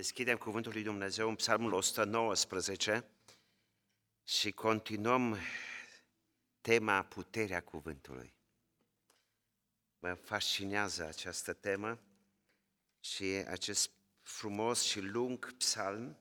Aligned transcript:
Deschidem 0.00 0.36
Cuvântul 0.36 0.72
lui 0.72 0.82
Dumnezeu 0.82 1.28
în 1.28 1.34
Psalmul 1.34 1.72
119 1.72 3.04
și 4.24 4.52
continuăm 4.52 5.38
tema 6.60 7.02
puterea 7.02 7.62
cuvântului. 7.62 8.34
Mă 9.98 10.14
fascinează 10.14 11.04
această 11.04 11.52
temă 11.52 12.00
și 13.00 13.24
acest 13.24 13.90
frumos 14.22 14.82
și 14.82 15.00
lung 15.00 15.56
psalm. 15.56 16.18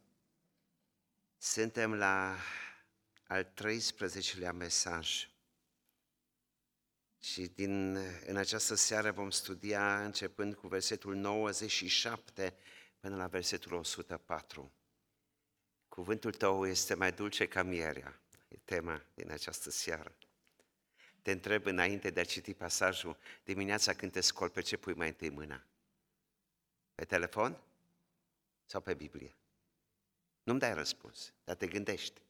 Suntem 1.38 1.94
la 1.94 2.38
al 3.28 3.44
13-lea 3.44 4.52
mesaj. 4.52 5.30
Și 7.20 7.42
din, 7.42 7.96
în 8.26 8.36
această 8.36 8.76
seară 8.76 9.12
vom 9.12 9.30
studia 9.30 10.04
începând 10.04 10.56
cu 10.56 10.68
versetul 10.68 11.16
97 11.16 12.58
până 13.00 13.16
la 13.16 13.28
versetul 13.28 13.74
104. 13.74 14.72
Cuvântul 15.88 16.34
tău 16.34 16.68
este 16.68 16.94
mai 16.94 17.12
dulce 17.12 17.48
ca 17.48 17.64
mierea, 17.64 18.22
e 18.48 18.58
tema 18.58 19.06
din 19.14 19.32
această 19.32 19.70
seară. 19.70 20.16
Te 21.22 21.32
întreb 21.32 21.66
înainte 21.66 22.10
de 22.10 22.20
a 22.20 22.24
citi 22.24 22.54
pasajul, 22.54 23.18
dimineața 23.44 23.94
când 23.94 24.12
te 24.12 24.22
scoli, 24.22 24.52
pe 24.52 24.62
ce 24.62 24.78
pui 24.78 24.94
mai 24.94 25.08
întâi 25.08 25.30
mâna? 25.30 25.64
Pe 26.96 27.06
telefon 27.06 27.62
sau 28.66 28.82
pe 28.82 28.94
Biblie? 28.94 29.36
Nu-mi 30.44 30.60
dai 30.60 30.74
răspuns, 30.74 31.34
dar 31.44 31.56
te 31.56 31.68
gândești. 31.68 32.22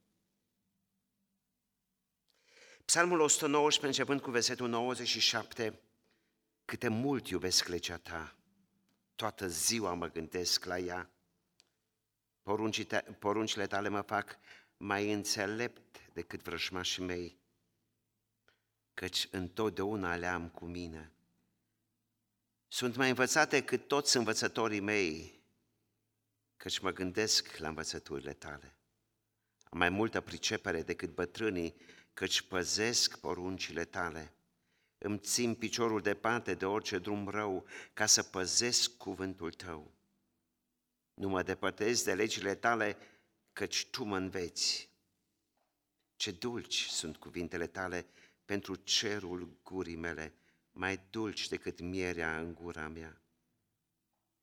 Psalmul 2.85 3.20
119, 3.20 3.85
începând 3.85 4.21
cu 4.21 4.31
versetul 4.31 4.67
97, 4.67 5.79
câte 6.65 6.88
mult 6.88 7.27
iubesc 7.27 7.67
legea 7.67 7.98
ta, 7.98 8.38
toată 9.19 9.47
ziua 9.47 9.93
mă 9.93 10.07
gândesc 10.07 10.65
la 10.65 10.77
ea. 10.77 11.09
Poruncile 13.19 13.67
tale 13.67 13.89
mă 13.89 14.01
fac 14.01 14.39
mai 14.77 15.11
înțelept 15.11 16.09
decât 16.13 16.41
vrăjmașii 16.41 17.03
mei, 17.03 17.39
căci 18.93 19.27
întotdeauna 19.31 20.15
le-am 20.15 20.49
cu 20.49 20.65
mine. 20.65 21.11
Sunt 22.67 22.95
mai 22.95 23.09
învățate 23.09 23.63
cât 23.63 23.87
toți 23.87 24.17
învățătorii 24.17 24.79
mei, 24.79 25.41
căci 26.57 26.79
mă 26.79 26.91
gândesc 26.91 27.57
la 27.57 27.67
învățăturile 27.67 28.33
tale. 28.33 28.76
Am 29.63 29.77
mai 29.77 29.89
multă 29.89 30.21
pricepere 30.21 30.83
decât 30.83 31.13
bătrânii, 31.13 31.76
căci 32.13 32.41
păzesc 32.41 33.20
poruncile 33.20 33.85
tale 33.85 34.33
îmi 34.99 35.19
țin 35.19 35.55
piciorul 35.55 36.01
departe 36.01 36.53
de 36.53 36.65
orice 36.65 36.97
drum 36.97 37.27
rău, 37.27 37.65
ca 37.93 38.05
să 38.05 38.23
păzesc 38.23 38.97
cuvântul 38.97 39.53
tău. 39.53 39.93
Nu 41.13 41.29
mă 41.29 41.43
depărtez 41.43 42.03
de 42.03 42.13
legile 42.13 42.55
tale, 42.55 42.97
căci 43.53 43.85
tu 43.89 44.03
mă 44.03 44.17
înveți. 44.17 44.89
Ce 46.15 46.31
dulci 46.31 46.85
sunt 46.85 47.17
cuvintele 47.17 47.67
tale 47.67 48.05
pentru 48.45 48.75
cerul 48.75 49.59
gurii 49.63 49.95
mele, 49.95 50.33
mai 50.71 50.99
dulci 51.09 51.47
decât 51.47 51.79
mierea 51.79 52.39
în 52.39 52.53
gura 52.53 52.87
mea. 52.87 53.21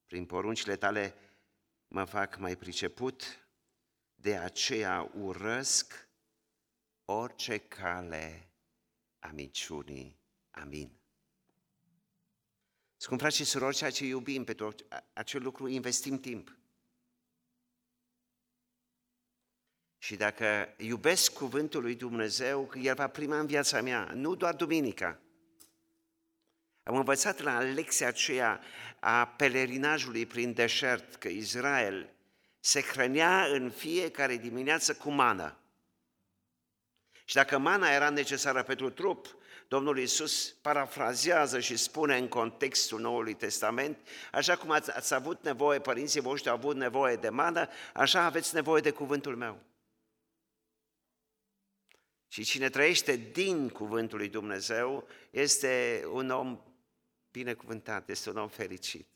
Prin 0.06 0.26
poruncile 0.26 0.76
tale 0.76 1.14
mă 1.88 2.04
fac 2.04 2.36
mai 2.36 2.56
priceput, 2.56 3.48
de 4.14 4.36
aceea 4.36 5.10
urăsc 5.14 6.08
orice 7.04 7.58
cale 7.58 8.50
a 9.18 9.28
minciunii. 9.28 10.24
Amin. 10.60 10.90
Scump 12.96 13.20
frați 13.20 13.36
și 13.36 13.44
surori, 13.44 13.76
ceea 13.76 13.90
ce 13.90 14.04
iubim 14.04 14.44
pentru 14.44 14.74
acel 15.12 15.42
lucru, 15.42 15.68
investim 15.68 16.20
timp. 16.20 16.56
Și 19.98 20.16
dacă 20.16 20.74
iubesc 20.76 21.32
cuvântul 21.32 21.82
lui 21.82 21.94
Dumnezeu, 21.94 22.70
El 22.82 22.94
va 22.94 23.08
prima 23.08 23.38
în 23.38 23.46
viața 23.46 23.80
mea, 23.80 24.10
nu 24.14 24.34
doar 24.34 24.54
duminica. 24.54 25.20
Am 26.82 26.96
învățat 26.96 27.40
la 27.40 27.60
lecția 27.60 28.08
aceea 28.08 28.60
a 29.00 29.26
pelerinajului 29.26 30.26
prin 30.26 30.52
deșert 30.52 31.14
că 31.14 31.28
Israel 31.28 32.12
se 32.60 32.80
hrănea 32.80 33.46
în 33.46 33.70
fiecare 33.70 34.36
dimineață 34.36 34.94
cu 34.94 35.10
mană. 35.10 35.58
Și 37.24 37.34
dacă 37.34 37.58
mana 37.58 37.90
era 37.90 38.10
necesară 38.10 38.62
pentru 38.62 38.90
trup, 38.90 39.36
Domnul 39.68 39.98
Iisus 39.98 40.52
parafrazează 40.52 41.60
și 41.60 41.76
spune 41.76 42.16
în 42.16 42.28
contextul 42.28 43.00
Noului 43.00 43.34
Testament, 43.34 44.08
așa 44.32 44.56
cum 44.56 44.70
ați, 44.70 44.90
ați 44.90 45.14
avut 45.14 45.42
nevoie, 45.42 45.80
părinții 45.80 46.20
voștri 46.20 46.50
au 46.50 46.56
avut 46.56 46.76
nevoie 46.76 47.16
de 47.16 47.28
mană, 47.28 47.68
așa 47.94 48.24
aveți 48.24 48.54
nevoie 48.54 48.80
de 48.80 48.90
cuvântul 48.90 49.36
meu. 49.36 49.62
Și 52.28 52.44
cine 52.44 52.68
trăiește 52.68 53.16
din 53.16 53.68
cuvântul 53.68 54.18
lui 54.18 54.28
Dumnezeu 54.28 55.08
este 55.30 56.04
un 56.12 56.30
om 56.30 56.60
binecuvântat, 57.30 58.08
este 58.08 58.30
un 58.30 58.36
om 58.36 58.48
fericit. 58.48 59.06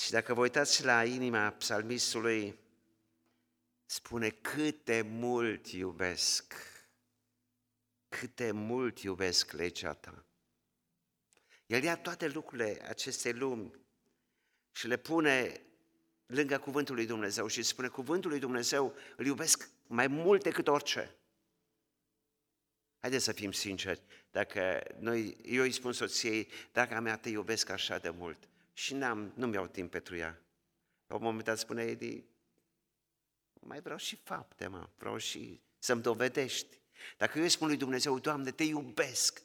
Și 0.00 0.10
dacă 0.10 0.34
vă 0.34 0.40
uitați 0.40 0.84
la 0.84 1.04
inima 1.04 1.50
psalmistului, 1.50 2.58
spune 3.84 4.28
cât 4.28 4.84
de 4.84 5.00
mult 5.02 5.66
iubesc 5.66 6.69
cât 8.10 8.34
de 8.34 8.50
mult 8.50 8.98
iubesc 8.98 9.52
legea 9.52 9.92
ta. 9.92 10.24
El 11.66 11.82
ia 11.82 11.96
toate 11.96 12.28
lucrurile 12.28 12.88
acestei 12.88 13.32
lumi 13.32 13.70
și 14.72 14.86
le 14.86 14.96
pune 14.96 15.62
lângă 16.26 16.58
cuvântul 16.58 16.94
lui 16.94 17.06
Dumnezeu 17.06 17.46
și 17.46 17.62
spune 17.62 17.88
cuvântul 17.88 18.30
lui 18.30 18.38
Dumnezeu 18.38 18.94
îl 19.16 19.26
iubesc 19.26 19.70
mai 19.86 20.06
mult 20.06 20.42
decât 20.42 20.68
orice. 20.68 21.14
Haideți 23.00 23.24
să 23.24 23.32
fim 23.32 23.52
sinceri, 23.52 24.02
dacă 24.30 24.82
noi, 24.98 25.36
eu 25.42 25.62
îi 25.62 25.72
spun 25.72 25.92
soției, 25.92 26.48
dacă 26.72 26.94
a 26.94 27.00
mea 27.00 27.16
te 27.16 27.28
iubesc 27.28 27.68
așa 27.68 27.98
de 27.98 28.10
mult 28.10 28.48
și 28.72 28.94
n-am, 28.94 29.32
nu 29.36 29.46
mi-au 29.46 29.66
timp 29.66 29.90
pentru 29.90 30.16
ea. 30.16 30.40
La 31.06 31.14
un 31.14 31.22
moment 31.22 31.44
dat 31.44 31.58
spune 31.58 31.82
Edi, 31.82 32.24
mai 33.60 33.80
vreau 33.80 33.98
și 33.98 34.16
fapte, 34.16 34.66
mă, 34.66 34.88
vreau 34.98 35.16
și 35.16 35.60
să-mi 35.78 36.02
dovedești. 36.02 36.79
Dacă 37.16 37.38
eu 37.38 37.44
îi 37.44 37.50
spun 37.50 37.66
lui 37.66 37.76
Dumnezeu, 37.76 38.18
Doamne, 38.18 38.50
te 38.50 38.64
iubesc, 38.64 39.42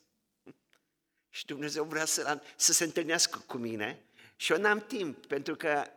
și 1.36 1.46
Dumnezeu 1.46 1.84
vrea 1.84 2.06
să, 2.06 2.42
să 2.56 2.74
se 2.74 2.84
întâlnească 2.84 3.40
cu 3.40 3.58
mine 3.58 4.04
și 4.36 4.52
eu 4.52 4.60
n-am 4.60 4.80
timp, 4.80 5.26
pentru 5.26 5.56
că 5.56 5.92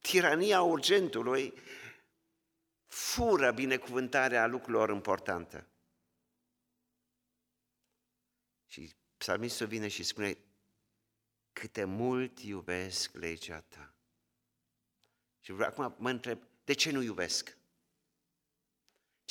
tirania 0.00 0.62
urgentului 0.62 1.54
fură 2.86 3.52
binecuvântarea 3.52 4.46
lucrurilor 4.46 4.90
importante. 4.90 5.66
Și 8.66 8.94
psalmistul 9.16 9.66
vine 9.66 9.88
și 9.88 10.02
spune, 10.02 10.38
câte 11.52 11.84
mult 11.84 12.38
iubesc 12.38 13.14
legea 13.14 13.60
ta. 13.60 13.94
Și 15.40 15.52
acum 15.58 15.94
mă 15.98 16.10
întreb, 16.10 16.42
de 16.64 16.72
ce 16.72 16.90
nu 16.90 17.02
iubesc? 17.02 17.56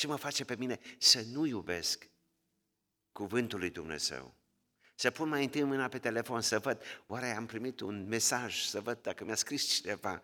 Ce 0.01 0.07
mă 0.07 0.15
face 0.15 0.45
pe 0.45 0.55
mine 0.55 0.79
să 0.97 1.21
nu 1.21 1.45
iubesc 1.45 2.09
cuvântul 3.11 3.59
lui 3.59 3.69
Dumnezeu? 3.69 4.33
Să 4.95 5.11
pun 5.11 5.29
mai 5.29 5.43
întâi 5.43 5.63
mâna 5.63 5.87
pe 5.87 5.99
telefon 5.99 6.41
să 6.41 6.59
văd, 6.59 6.81
oare 7.07 7.35
am 7.35 7.45
primit 7.45 7.79
un 7.79 8.07
mesaj, 8.07 8.61
să 8.61 8.81
văd 8.81 9.01
dacă 9.01 9.23
mi-a 9.23 9.35
scris 9.35 9.65
cineva, 9.65 10.23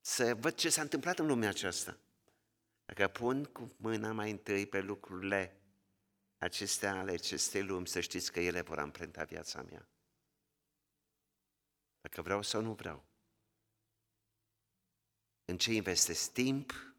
să 0.00 0.34
văd 0.34 0.54
ce 0.54 0.68
s-a 0.68 0.82
întâmplat 0.82 1.18
în 1.18 1.26
lumea 1.26 1.48
aceasta. 1.48 1.98
Dacă 2.84 3.08
pun 3.08 3.44
cu 3.44 3.72
mâna 3.76 4.12
mai 4.12 4.30
întâi 4.30 4.66
pe 4.66 4.80
lucrurile 4.80 5.60
acestea 6.38 6.98
ale 6.98 7.12
acestei 7.12 7.62
lumi, 7.62 7.88
să 7.88 8.00
știți 8.00 8.32
că 8.32 8.40
ele 8.40 8.60
vor 8.60 8.78
amprenta 8.78 9.24
viața 9.24 9.62
mea. 9.62 9.88
Dacă 12.00 12.22
vreau 12.22 12.42
sau 12.42 12.62
nu 12.62 12.72
vreau. 12.72 13.04
În 15.44 15.58
ce 15.58 15.72
investesc 15.72 16.32
timp, 16.32 16.89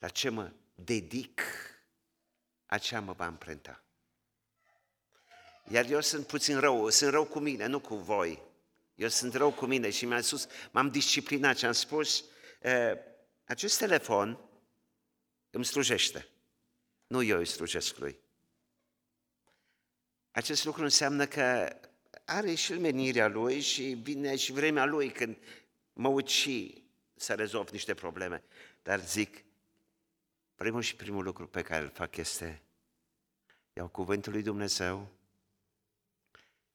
la 0.00 0.08
ce 0.08 0.28
mă 0.28 0.52
dedic, 0.74 1.42
aceea 2.66 3.00
mă 3.00 3.12
va 3.12 3.24
amprenta. 3.24 3.84
Iar 5.68 5.84
eu 5.84 6.00
sunt 6.00 6.26
puțin 6.26 6.58
rău, 6.58 6.88
sunt 6.88 7.10
rău 7.10 7.24
cu 7.24 7.38
mine, 7.38 7.66
nu 7.66 7.80
cu 7.80 7.94
voi. 7.94 8.42
Eu 8.94 9.08
sunt 9.08 9.34
rău 9.34 9.52
cu 9.52 9.66
mine 9.66 9.90
și 9.90 10.06
mi-am 10.06 10.20
spus, 10.20 10.46
m-am 10.70 10.88
disciplinat 10.88 11.58
și 11.58 11.64
am 11.64 11.72
spus, 11.72 12.24
acest 13.44 13.78
telefon 13.78 14.38
îmi 15.50 15.64
slujește. 15.64 16.28
Nu 17.06 17.22
eu 17.22 17.38
îi 17.38 17.46
slujesc 17.46 17.96
lui. 17.96 18.18
Acest 20.30 20.64
lucru 20.64 20.82
înseamnă 20.82 21.26
că 21.26 21.76
are 22.24 22.54
și 22.54 22.72
menirea 22.72 23.28
lui 23.28 23.60
și 23.60 23.82
vine 23.82 24.36
și 24.36 24.52
vremea 24.52 24.84
lui 24.84 25.12
când 25.12 25.36
mă 25.92 26.08
uit 26.08 26.28
și 26.28 26.84
să 27.14 27.34
rezolv 27.34 27.68
niște 27.68 27.94
probleme. 27.94 28.44
Dar 28.82 29.00
zic, 29.00 29.44
Primul 30.60 30.82
și 30.82 30.96
primul 30.96 31.24
lucru 31.24 31.46
pe 31.46 31.62
care 31.62 31.82
îl 31.82 31.90
fac 31.90 32.16
este 32.16 32.62
iau 33.72 33.88
cuvântul 33.88 34.32
lui 34.32 34.42
Dumnezeu 34.42 35.08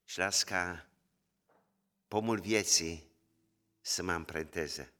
și 0.03 0.17
las 0.17 0.43
ca 0.43 0.85
pomul 2.07 2.39
vieții 2.39 3.07
să 3.81 4.03
mă 4.03 4.11
amprenteze. 4.11 4.93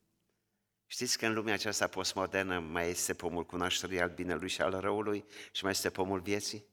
Știți 0.88 1.18
că 1.18 1.26
în 1.26 1.34
lumea 1.34 1.54
aceasta 1.54 1.88
postmodernă 1.88 2.60
mai 2.60 2.90
este 2.90 3.14
pomul 3.14 3.46
cunoașterii 3.46 4.02
al 4.02 4.10
binelui 4.10 4.50
și 4.50 4.62
al 4.62 4.80
răului 4.80 5.26
și 5.52 5.64
mai 5.64 5.72
este 5.72 5.90
pomul 5.90 6.20
vieții? 6.20 6.66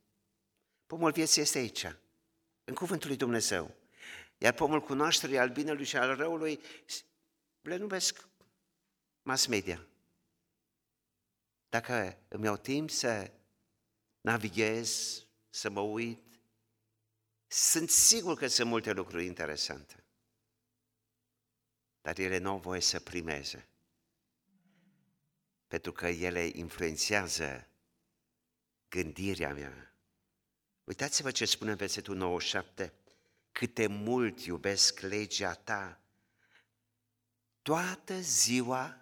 Pomul 0.86 1.10
vieții 1.10 1.42
este 1.42 1.58
aici, 1.58 1.86
în 2.64 2.74
cuvântul 2.74 3.08
lui 3.08 3.16
Dumnezeu. 3.16 3.74
Iar 4.38 4.52
pomul 4.52 4.80
cunoașterii 4.80 5.38
al 5.38 5.50
binelui 5.50 5.84
și 5.84 5.96
al 5.96 6.16
răului 6.16 6.60
le 7.60 7.76
numesc 7.76 8.28
mass 9.22 9.46
media. 9.46 9.86
Dacă 11.72 12.18
îmi 12.28 12.44
iau 12.44 12.56
timp 12.56 12.90
să 12.90 13.32
navighez, 14.20 15.22
să 15.50 15.70
mă 15.70 15.80
uit, 15.80 16.40
sunt 17.46 17.90
sigur 17.90 18.36
că 18.36 18.46
sunt 18.46 18.68
multe 18.68 18.92
lucruri 18.92 19.24
interesante. 19.24 20.04
Dar 22.00 22.18
ele 22.18 22.38
nu 22.38 22.50
au 22.50 22.58
voie 22.58 22.80
să 22.80 23.00
primeze. 23.00 23.68
Pentru 25.66 25.92
că 25.92 26.06
ele 26.06 26.50
influențează 26.52 27.68
gândirea 28.88 29.52
mea. 29.52 29.96
Uitați-vă 30.84 31.30
ce 31.30 31.44
spune 31.44 31.70
în 31.70 31.76
versetul 31.76 32.16
97. 32.16 32.92
Câte 33.52 33.86
mult 33.86 34.40
iubesc 34.40 35.00
legea 35.00 35.54
ta, 35.54 36.00
toată 37.62 38.20
ziua 38.20 39.01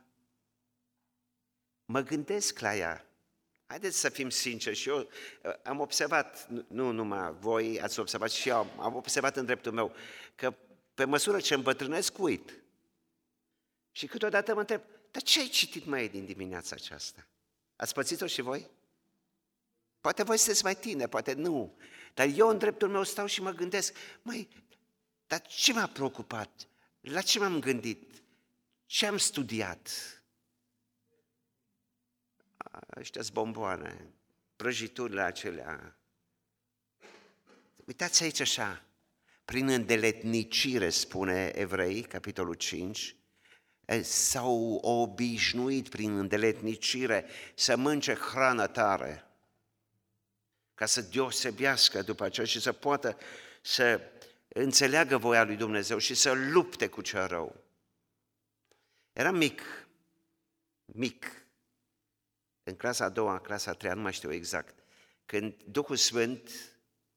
mă 1.90 2.00
gândesc 2.00 2.58
la 2.58 2.76
ea. 2.76 3.06
Haideți 3.66 3.98
să 3.98 4.08
fim 4.08 4.30
sinceri 4.30 4.76
și 4.76 4.88
eu 4.88 4.98
uh, 4.98 5.52
am 5.62 5.80
observat, 5.80 6.48
nu 6.68 6.90
numai 6.90 7.32
voi 7.38 7.80
ați 7.80 8.00
observat 8.00 8.30
și 8.30 8.48
eu 8.48 8.56
am 8.78 8.94
observat 8.94 9.36
în 9.36 9.44
dreptul 9.44 9.72
meu, 9.72 9.94
că 10.34 10.54
pe 10.94 11.04
măsură 11.04 11.40
ce 11.40 11.54
îmbătrânesc, 11.54 12.18
uit. 12.18 12.62
Și 13.92 14.06
câteodată 14.06 14.54
mă 14.54 14.60
întreb, 14.60 14.82
dar 15.10 15.22
ce 15.22 15.40
ai 15.40 15.46
citit 15.46 15.84
mai 15.84 16.08
din 16.08 16.24
dimineața 16.24 16.76
aceasta? 16.78 17.26
Ați 17.76 17.94
pățit-o 17.94 18.26
și 18.26 18.40
voi? 18.40 18.70
Poate 20.00 20.22
voi 20.22 20.36
sunteți 20.36 20.64
mai 20.64 20.76
tine, 20.76 21.08
poate 21.08 21.32
nu. 21.32 21.76
Dar 22.14 22.28
eu 22.34 22.48
în 22.48 22.58
dreptul 22.58 22.88
meu 22.88 23.02
stau 23.02 23.26
și 23.26 23.42
mă 23.42 23.50
gândesc, 23.50 23.94
măi, 24.22 24.48
dar 25.26 25.40
ce 25.40 25.72
m-a 25.72 25.86
preocupat? 25.86 26.68
La 27.00 27.20
ce 27.20 27.38
m-am 27.38 27.60
gândit? 27.60 28.22
Ce 28.86 29.06
am 29.06 29.16
studiat? 29.16 30.19
Ăștia 32.96 33.22
bomboane, 33.32 34.12
prăjiturile 34.56 35.22
acelea. 35.22 35.96
Uitați 37.84 38.22
aici 38.22 38.40
așa, 38.40 38.84
prin 39.44 39.68
îndeletnicire, 39.68 40.90
spune 40.90 41.52
Evrei, 41.54 42.02
capitolul 42.02 42.54
5, 42.54 43.16
s-au 44.02 44.74
obișnuit 44.74 45.88
prin 45.88 46.18
îndeletnicire 46.18 47.26
să 47.54 47.76
mânce 47.76 48.14
hrană 48.14 48.66
tare, 48.66 49.24
ca 50.74 50.86
să 50.86 51.00
deosebească 51.00 52.02
după 52.02 52.24
aceea 52.24 52.46
și 52.46 52.60
să 52.60 52.72
poată 52.72 53.16
să 53.62 54.00
înțeleagă 54.48 55.16
voia 55.16 55.44
lui 55.44 55.56
Dumnezeu 55.56 55.98
și 55.98 56.14
să 56.14 56.32
lupte 56.32 56.88
cu 56.88 57.00
cea 57.00 57.26
rău. 57.26 57.64
Eram 59.12 59.36
mic, 59.36 59.62
mic, 60.84 61.39
în 62.62 62.76
clasa 62.76 63.04
a 63.04 63.08
doua, 63.08 63.40
clasa 63.40 63.70
a 63.70 63.74
treia, 63.74 63.94
nu 63.94 64.00
mai 64.00 64.12
știu 64.12 64.32
exact, 64.32 64.84
când 65.26 65.62
Duhul 65.62 65.96
Sfânt 65.96 66.50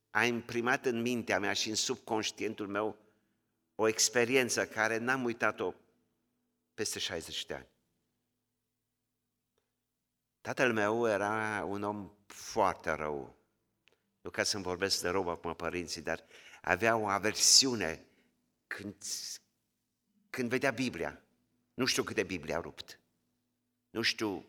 a 0.09 0.25
imprimat 0.25 0.85
în 0.85 1.01
mintea 1.01 1.39
mea 1.39 1.53
și 1.53 1.69
în 1.69 1.75
subconștientul 1.75 2.67
meu 2.67 2.97
o 3.75 3.87
experiență 3.87 4.67
care 4.67 4.97
n-am 4.97 5.23
uitat-o 5.23 5.73
peste 6.73 6.99
60 6.99 7.45
de 7.45 7.53
ani. 7.53 7.67
Tatăl 10.41 10.73
meu 10.73 11.07
era 11.07 11.63
un 11.67 11.83
om 11.83 12.11
foarte 12.25 12.91
rău. 12.91 13.35
Nu 14.21 14.29
ca 14.29 14.43
să-mi 14.43 14.63
vorbesc 14.63 15.01
de 15.01 15.09
rău 15.09 15.29
acum 15.29 15.53
părinții, 15.53 16.01
dar 16.01 16.23
avea 16.61 16.95
o 16.95 17.07
aversiune 17.07 18.05
când, 18.67 18.95
când 20.29 20.49
vedea 20.49 20.71
Biblia. 20.71 21.21
Nu 21.73 21.85
știu 21.85 22.03
câte 22.03 22.23
Biblia 22.23 22.57
a 22.57 22.61
rupt. 22.61 22.99
Nu 23.89 24.01
știu 24.01 24.45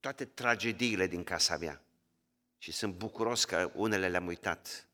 toate 0.00 0.24
tragediile 0.24 1.06
din 1.06 1.24
casa 1.24 1.56
mea. 1.56 1.82
Și 2.58 2.72
sunt 2.72 2.94
bucuros 2.94 3.44
că 3.44 3.70
unele 3.74 4.08
le-am 4.08 4.26
uitat. 4.26 4.88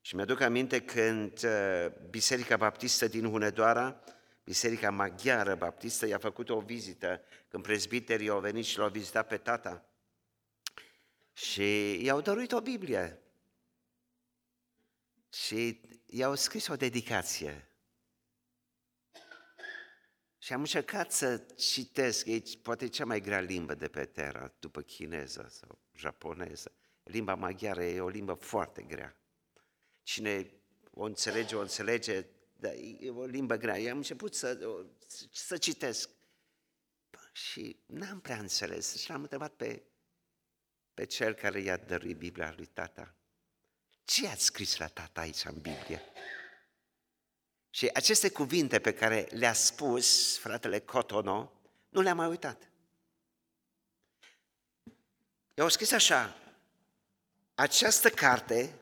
Și 0.00 0.14
mi-aduc 0.14 0.40
aminte 0.40 0.82
când 0.82 1.42
uh, 1.44 1.86
Biserica 2.10 2.56
Baptistă 2.56 3.08
din 3.08 3.30
Hunedoara, 3.30 4.00
Biserica 4.44 4.90
Maghiară 4.90 5.54
Baptistă, 5.54 6.06
i-a 6.06 6.18
făcut 6.18 6.48
o 6.48 6.60
vizită 6.60 7.22
când 7.48 7.62
prezbiterii 7.62 8.28
au 8.28 8.40
venit 8.40 8.64
și 8.64 8.78
l-au 8.78 8.88
vizitat 8.88 9.26
pe 9.26 9.36
tata. 9.36 9.84
Și 11.32 11.98
i-au 12.04 12.20
dăruit 12.20 12.52
o 12.52 12.60
Biblie. 12.60 13.20
Și 15.32 15.80
i-au 16.06 16.34
scris 16.34 16.66
o 16.66 16.76
dedicație. 16.76 17.65
Și 20.46 20.52
am 20.52 20.60
încercat 20.60 21.12
să 21.12 21.36
citesc, 21.56 22.26
e 22.26 22.42
poate 22.62 22.88
cea 22.88 23.04
mai 23.04 23.20
grea 23.20 23.40
limbă 23.40 23.74
de 23.74 23.88
pe 23.88 24.04
Terra, 24.04 24.52
după 24.58 24.80
chineză 24.80 25.46
sau 25.50 25.78
japoneză. 25.94 26.72
Limba 27.02 27.34
maghiară 27.34 27.84
e 27.84 28.00
o 28.00 28.08
limbă 28.08 28.34
foarte 28.34 28.82
grea. 28.82 29.16
Cine 30.02 30.50
o 30.90 31.04
înțelege, 31.04 31.56
o 31.56 31.60
înțelege, 31.60 32.26
dar 32.56 32.72
e 33.00 33.10
o 33.10 33.24
limbă 33.24 33.56
grea. 33.56 33.78
Eu 33.78 33.90
am 33.90 33.96
început 33.96 34.34
să, 34.34 34.78
să 35.32 35.56
citesc. 35.56 36.10
Și 37.32 37.78
n-am 37.86 38.20
prea 38.20 38.38
înțeles. 38.38 38.96
Și 38.96 39.10
l-am 39.10 39.22
întrebat 39.22 39.52
pe, 39.52 39.82
pe 40.94 41.04
cel 41.04 41.34
care 41.34 41.60
i-a 41.60 41.76
dăruit 41.76 42.16
Biblia 42.16 42.54
lui 42.56 42.66
tata. 42.66 43.14
Ce 44.04 44.28
ați 44.28 44.44
scris 44.44 44.76
la 44.76 44.86
tata 44.86 45.20
aici 45.20 45.44
în 45.44 45.54
Biblie? 45.54 46.02
Și 47.76 47.90
aceste 47.94 48.30
cuvinte 48.30 48.78
pe 48.78 48.94
care 48.94 49.28
le-a 49.30 49.52
spus 49.52 50.38
fratele 50.38 50.80
Cotono, 50.80 51.52
nu 51.88 52.00
le-am 52.00 52.16
mai 52.16 52.28
uitat. 52.28 52.68
Eu 55.54 55.68
scris 55.68 55.92
așa, 55.92 56.36
această 57.54 58.10
carte 58.10 58.74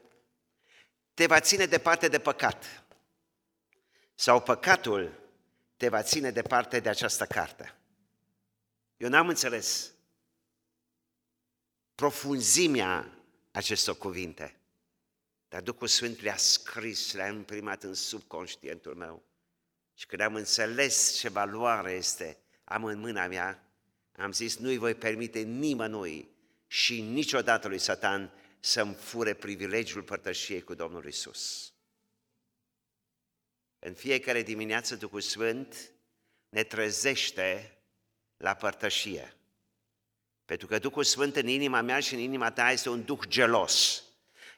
te 1.14 1.26
va 1.26 1.41
ține 1.41 1.67
departe 1.67 2.08
de 2.08 2.19
păcat 2.19 2.85
sau 4.15 4.43
păcatul 4.43 5.20
te 5.77 5.89
va 5.89 6.03
ține 6.03 6.31
departe 6.31 6.81
de 6.81 6.89
această 6.89 7.27
carte. 7.27 7.74
Eu 8.96 9.08
n-am 9.08 9.29
înțeles 9.29 9.93
profunzimea 11.94 13.19
acestor 13.51 13.98
cuvinte. 13.98 14.56
Dar 15.55 15.63
Duhul 15.63 15.89
Sfânt 15.89 16.20
le-a 16.20 16.37
scris, 16.37 17.13
le-a 17.13 17.29
imprimat 17.29 17.82
în 17.82 17.94
subconștientul 17.94 18.94
meu. 18.94 19.23
Și 19.94 20.06
când 20.06 20.20
am 20.20 20.34
înțeles 20.34 21.17
ce 21.19 21.29
valoare 21.29 21.93
este, 21.93 22.39
am 22.65 22.84
în 22.84 22.99
mâna 22.99 23.27
mea, 23.27 23.73
am 24.17 24.32
zis, 24.32 24.56
nu-i 24.56 24.77
voi 24.77 24.94
permite 24.94 25.41
nimănui 25.41 26.29
și 26.67 27.01
niciodată 27.01 27.69
lui 27.69 27.79
Satan 27.79 28.32
să-mi 28.61 28.94
fure 28.94 29.34
privilegiul 29.34 30.03
părtășiei 30.03 30.63
cu 30.63 30.75
Domnul 30.75 31.06
Isus. 31.06 31.73
În 33.79 33.94
fiecare 33.94 34.43
dimineață 34.43 34.96
Duhul 34.96 35.20
Sfânt 35.20 35.93
ne 36.49 36.63
trezește 36.63 37.79
la 38.37 38.55
părtășie. 38.55 39.37
Pentru 40.44 40.67
că 40.67 40.79
Duhul 40.79 41.05
Sfânt 41.05 41.37
în 41.37 41.46
inima 41.46 41.81
mea 41.81 42.01
și 42.01 42.15
în 42.15 42.20
inima 42.20 42.51
ta 42.51 42.70
este 42.70 42.89
un 42.89 43.05
duh 43.05 43.20
gelos. 43.29 44.05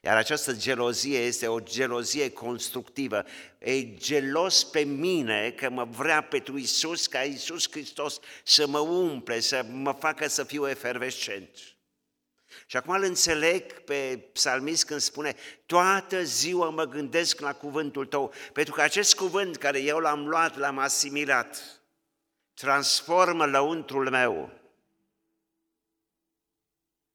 Iar 0.07 0.17
această 0.17 0.53
gelozie 0.53 1.19
este 1.19 1.49
o 1.49 1.61
gelozie 1.61 2.31
constructivă. 2.31 3.25
E 3.59 3.95
gelos 3.95 4.65
pe 4.65 4.81
mine 4.81 5.51
că 5.51 5.71
mă 5.71 5.85
vrea 5.85 6.21
pentru 6.21 6.59
Isus, 6.59 7.07
ca 7.07 7.21
Isus 7.21 7.71
Hristos 7.71 8.19
să 8.45 8.67
mă 8.67 8.79
umple, 8.79 9.41
să 9.41 9.67
mă 9.71 9.93
facă 9.93 10.29
să 10.29 10.45
fiu 10.45 10.69
efervescent. 10.69 11.49
Și 12.67 12.77
acum 12.77 12.95
îl 12.95 13.03
înțeleg 13.03 13.73
pe 13.73 14.29
psalmist 14.33 14.85
când 14.85 15.01
spune, 15.01 15.35
toată 15.67 16.23
ziua 16.23 16.69
mă 16.69 16.85
gândesc 16.85 17.41
la 17.41 17.53
cuvântul 17.53 18.07
tău, 18.07 18.33
pentru 18.53 18.75
că 18.75 18.81
acest 18.81 19.15
cuvânt 19.15 19.57
care 19.57 19.81
eu 19.81 19.99
l-am 19.99 20.27
luat, 20.27 20.57
l-am 20.57 20.79
asimilat, 20.79 21.81
transformă 22.55 23.47
lăuntrul 23.47 24.11
meu 24.11 24.56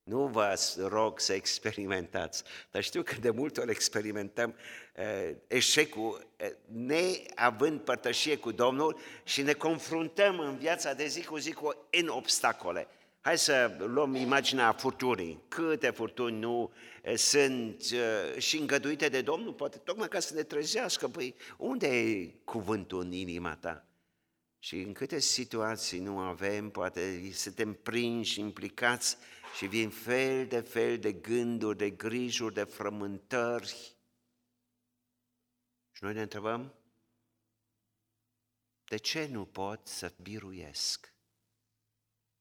nu 0.03 0.27
vă 0.27 0.55
rog 0.87 1.19
să 1.19 1.33
experimentați, 1.33 2.43
dar 2.71 2.83
știu 2.83 3.03
că 3.03 3.15
de 3.21 3.29
multe 3.29 3.59
ori 3.59 3.71
experimentăm 3.71 4.55
uh, 4.95 5.35
eșecul 5.47 6.27
uh, 6.39 6.49
neavând 6.65 7.79
părtășie 7.79 8.37
cu 8.37 8.51
Domnul 8.51 8.99
și 9.23 9.41
ne 9.41 9.53
confruntăm 9.53 10.39
în 10.39 10.57
viața 10.57 10.93
de 10.93 11.05
zi 11.05 11.23
cu 11.23 11.37
zi 11.37 11.51
cu 11.51 11.87
în 11.89 12.07
obstacole. 12.07 12.87
Hai 13.23 13.37
să 13.37 13.77
luăm 13.79 14.15
imaginea 14.15 14.73
furtunii. 14.73 15.43
Câte 15.47 15.89
furtuni 15.89 16.39
nu 16.39 16.71
eh, 17.01 17.17
sunt 17.17 17.83
eh, 17.91 18.41
și 18.41 18.57
îngăduite 18.57 19.09
de 19.09 19.21
Domnul, 19.21 19.53
poate 19.53 19.77
tocmai 19.77 20.07
ca 20.07 20.19
să 20.19 20.33
ne 20.33 20.43
trezească. 20.43 21.07
Păi 21.07 21.35
unde 21.57 21.87
e 21.87 22.35
cuvântul 22.43 22.99
în 22.99 23.11
inima 23.11 23.55
ta? 23.55 23.85
Și 24.59 24.75
în 24.75 24.93
câte 24.93 25.19
situații 25.19 25.99
nu 25.99 26.17
avem, 26.17 26.69
poate 26.69 27.29
suntem 27.33 27.73
prinși, 27.73 28.39
implicați 28.39 29.17
și 29.55 29.67
vin 29.67 29.89
fel 29.89 30.47
de 30.47 30.61
fel 30.61 30.99
de 30.99 31.13
gânduri, 31.13 31.77
de 31.77 31.89
grijuri, 31.89 32.53
de 32.53 32.63
frământări. 32.63 33.95
Și 35.91 36.03
noi 36.03 36.13
ne 36.13 36.21
întrebăm, 36.21 36.73
de 38.83 38.97
ce 38.97 39.27
nu 39.27 39.45
pot 39.45 39.87
să 39.87 40.13
biruiesc? 40.21 41.13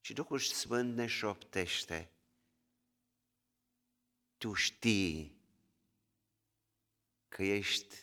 Și 0.00 0.12
Duhul 0.12 0.38
Sfânt 0.38 0.96
ne 0.96 1.06
șoptește, 1.06 2.10
tu 4.36 4.52
știi 4.52 5.40
că 7.28 7.42
ești, 7.42 7.96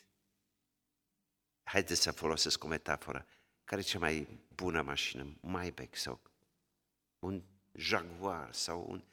haideți 1.64 2.02
să 2.02 2.12
folosesc 2.12 2.64
o 2.64 2.68
metaforă, 2.68 3.28
care 3.64 3.82
e 3.82 3.84
cea 3.84 4.00
mai 4.00 4.28
bună 4.56 4.82
mașină? 4.82 5.38
Maybach 5.42 5.96
sau 5.96 6.22
un 7.20 7.44
Jaguar 7.78 8.54
sau 8.54 8.86
un... 8.90 9.04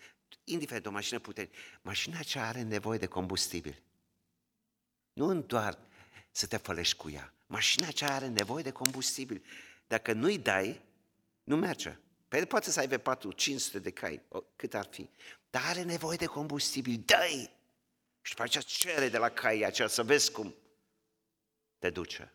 Indiferent, 0.44 0.86
o 0.86 0.90
mașină 0.90 1.18
puternică. 1.18 1.56
Mașina 1.82 2.18
aceea 2.18 2.46
are 2.46 2.62
nevoie 2.62 2.98
de 2.98 3.06
combustibil. 3.06 3.82
Nu 5.12 5.34
doar 5.34 5.78
să 6.30 6.46
te 6.46 6.56
fălești 6.56 6.96
cu 6.96 7.10
ea. 7.10 7.34
Mașina 7.46 7.86
aceea 7.86 8.14
are 8.14 8.28
nevoie 8.28 8.62
de 8.62 8.70
combustibil. 8.70 9.44
Dacă 9.86 10.12
nu-i 10.12 10.38
dai, 10.38 10.80
nu 11.44 11.56
merge. 11.56 11.98
Pe 12.28 12.44
poate 12.44 12.70
să 12.70 12.80
aibă 12.80 12.96
4 12.96 13.32
500 13.32 13.78
de 13.78 13.90
cai, 13.90 14.22
cât 14.56 14.74
ar 14.74 14.86
fi. 14.90 15.08
Dar 15.50 15.62
are 15.64 15.82
nevoie 15.82 16.16
de 16.16 16.26
combustibil. 16.26 17.02
Dai! 17.04 17.50
Și 18.20 18.30
după 18.30 18.42
aceea 18.42 18.62
cere 18.66 19.08
de 19.08 19.18
la 19.18 19.28
caii 19.28 19.64
aceea 19.64 19.88
să 19.88 20.02
vezi 20.02 20.32
cum 20.32 20.54
te 21.78 21.90
duce. 21.90 22.32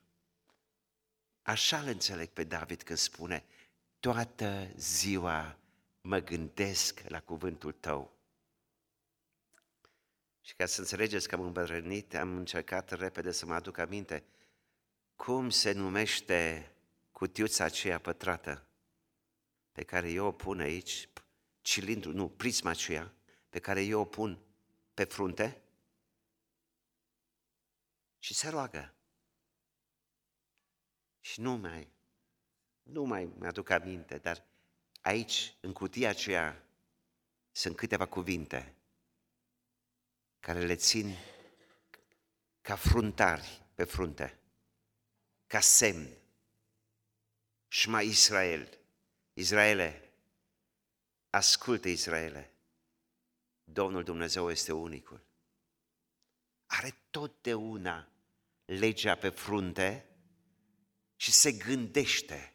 Așa 1.42 1.80
îl 1.80 1.88
înțeleg 1.88 2.28
pe 2.28 2.44
David 2.44 2.84
când 2.84 3.00
spune, 3.00 3.46
toată 4.00 4.72
ziua 4.76 5.58
mă 6.02 6.20
gândesc 6.20 7.02
la 7.08 7.22
cuvântul 7.22 7.72
tău. 7.72 8.18
Și 10.42 10.56
ca 10.56 10.66
să 10.66 10.80
înțelegeți 10.80 11.28
că 11.28 11.36
am 11.36 11.42
îmbătrânit, 11.42 12.16
am 12.16 12.38
încercat 12.38 12.92
repede 12.92 13.32
să 13.32 13.46
mă 13.46 13.54
aduc 13.54 13.78
aminte 13.78 14.24
cum 15.16 15.50
se 15.50 15.72
numește 15.72 16.72
cutiuța 17.12 17.64
aceea 17.64 18.00
pătrată 18.00 18.68
pe 19.72 19.84
care 19.84 20.12
eu 20.12 20.26
o 20.26 20.32
pun 20.32 20.60
aici, 20.60 21.10
cilindru, 21.62 22.12
nu, 22.12 22.30
prisma 22.30 22.70
aceea, 22.70 23.14
pe 23.50 23.60
care 23.60 23.84
eu 23.84 24.00
o 24.00 24.06
pun 24.06 24.40
pe 24.94 25.04
frunte 25.04 25.62
și 28.20 28.34
se 28.34 28.50
roagă. 28.50 28.94
Și 31.20 31.42
nu 31.42 31.56
mai, 31.56 31.92
nu 32.84 33.04
mai 33.04 33.30
mi-aduc 33.38 33.70
aminte, 33.70 34.18
dar 34.18 34.46
aici, 35.02 35.54
în 35.60 35.74
cutia 35.74 36.10
aceea, 36.10 36.64
sunt 37.52 37.76
câteva 37.76 38.06
cuvinte 38.06 38.74
care 40.40 40.66
le 40.66 40.76
țin 40.76 41.16
ca 42.62 42.76
fruntari 42.76 43.62
pe 43.76 43.84
frunte, 43.84 44.40
ca 45.48 45.60
semn. 45.60 46.18
Shma 47.68 48.02
Israel, 48.02 48.78
Israele, 49.34 50.14
ascultă 51.30 51.88
Israele, 51.88 52.54
Domnul 53.64 54.04
Dumnezeu 54.04 54.50
este 54.50 54.72
unicul. 54.72 55.22
Are 56.66 56.96
totdeauna 57.10 58.10
legea 58.66 59.16
pe 59.16 59.30
frunte 59.30 60.10
și 61.16 61.32
se 61.32 61.52
gândește 61.52 62.54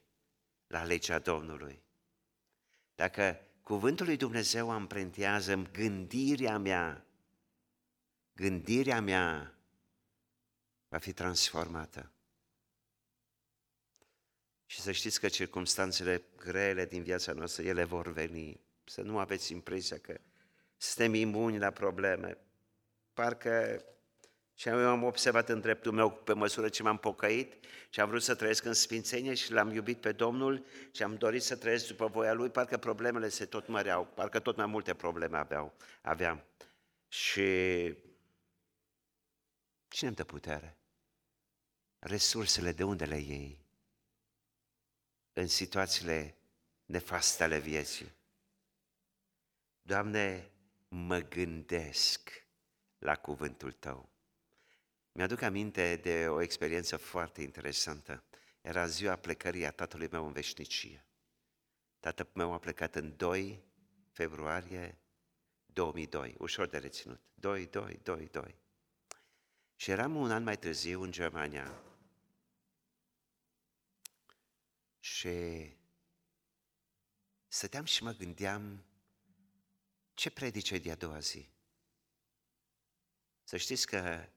la 0.67 0.85
legea 0.85 1.19
Domnului. 1.19 1.84
Dacă 2.95 3.41
cuvântul 3.63 4.07
lui 4.07 4.17
Dumnezeu 4.17 4.71
amprentează 4.71 5.69
gândirea 5.73 6.59
mea, 6.59 7.07
gândirea 8.35 9.01
mea 9.01 9.55
va 10.89 10.99
fi 10.99 11.13
transformată. 11.13 12.13
Și 14.67 14.81
să 14.81 14.93
știți 14.93 15.21
că 15.21 15.29
circumstanțele 15.29 16.25
grele 16.37 16.87
din 16.87 17.03
viața 17.03 17.33
noastră, 17.33 17.63
ele 17.63 17.85
vor 17.85 18.13
veni. 18.13 18.61
Să 18.85 19.03
nu 19.03 19.19
aveți 19.19 19.53
impresia 19.53 19.99
că 19.99 20.21
suntem 20.77 21.15
imuni 21.15 21.59
la 21.59 21.71
probleme. 21.71 22.39
Parcă 23.13 23.85
și 24.55 24.69
eu 24.69 24.89
am 24.89 25.03
observat 25.03 25.49
în 25.49 25.61
dreptul 25.61 25.93
meu 25.93 26.11
pe 26.11 26.33
măsură 26.33 26.69
ce 26.69 26.83
m-am 26.83 26.99
pocăit 26.99 27.65
și 27.89 28.01
am 28.01 28.09
vrut 28.09 28.23
să 28.23 28.35
trăiesc 28.35 28.65
în 28.65 28.73
sfințenie 28.73 29.35
și 29.35 29.53
l-am 29.53 29.71
iubit 29.71 30.01
pe 30.01 30.13
Domnul 30.13 30.67
și 30.91 31.03
am 31.03 31.17
dorit 31.17 31.43
să 31.43 31.57
trăiesc 31.57 31.87
după 31.87 32.07
voia 32.07 32.33
Lui, 32.33 32.51
parcă 32.51 32.77
problemele 32.77 33.29
se 33.29 33.45
tot 33.45 33.67
măreau, 33.69 34.05
parcă 34.05 34.41
tot 34.41 34.57
mai 34.57 34.67
multe 34.67 34.95
probleme 34.95 35.39
aveau, 35.39 35.75
aveam. 36.03 36.45
Și 37.09 37.43
cine 39.89 40.09
îmi 40.09 40.17
dă 40.17 40.25
putere? 40.25 40.77
Resursele 41.99 42.73
de 42.73 42.85
unde 42.85 43.05
le 43.05 43.19
iei? 43.19 43.65
În 45.33 45.47
situațiile 45.47 46.37
nefaste 46.85 47.43
ale 47.43 47.59
vieții. 47.59 48.13
Doamne, 49.83 50.51
mă 50.89 51.19
gândesc 51.19 52.47
la 52.99 53.17
cuvântul 53.17 53.73
Tău. 53.73 54.14
Mi-aduc 55.17 55.43
aminte 55.43 55.97
de 55.97 56.29
o 56.29 56.41
experiență 56.41 56.97
foarte 56.97 57.43
interesantă. 57.43 58.25
Era 58.61 58.87
ziua 58.87 59.17
plecării 59.17 59.67
a 59.67 59.71
tatălui 59.71 60.09
meu 60.11 60.27
în 60.27 60.33
veșnicie. 60.33 61.07
Tatăl 62.01 62.31
meu 62.33 62.53
a 62.53 62.59
plecat 62.59 62.95
în 62.95 63.17
2 63.17 63.65
februarie 64.11 64.99
2002, 65.67 66.35
ușor 66.39 66.67
de 66.67 66.79
reținut. 66.79 67.21
2, 67.35 67.67
2, 67.67 68.01
2, 68.03 68.29
2. 68.29 68.55
Și 69.77 69.91
eram 69.91 70.17
un 70.17 70.31
an 70.31 70.43
mai 70.43 70.59
târziu 70.59 71.03
în 71.03 71.11
Germania. 71.11 71.83
Și 75.01 75.33
stăteam 77.49 77.85
și 77.85 78.03
mă 78.03 78.13
gândeam 78.13 78.85
ce 80.15 80.31
predice 80.31 80.79
de 80.79 80.91
a 80.91 80.95
doua 80.95 81.19
zi. 81.19 81.49
Să 83.43 83.57
știți 83.57 83.87
că 83.87 84.29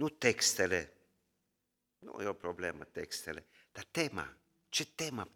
nu 0.00 0.08
textele. 0.08 0.92
Nu 1.98 2.22
e 2.22 2.26
o 2.26 2.32
problemă 2.32 2.84
textele, 2.84 3.46
dar 3.72 3.84
tema. 3.90 4.36
Ce 4.68 4.84
temă 4.84 5.30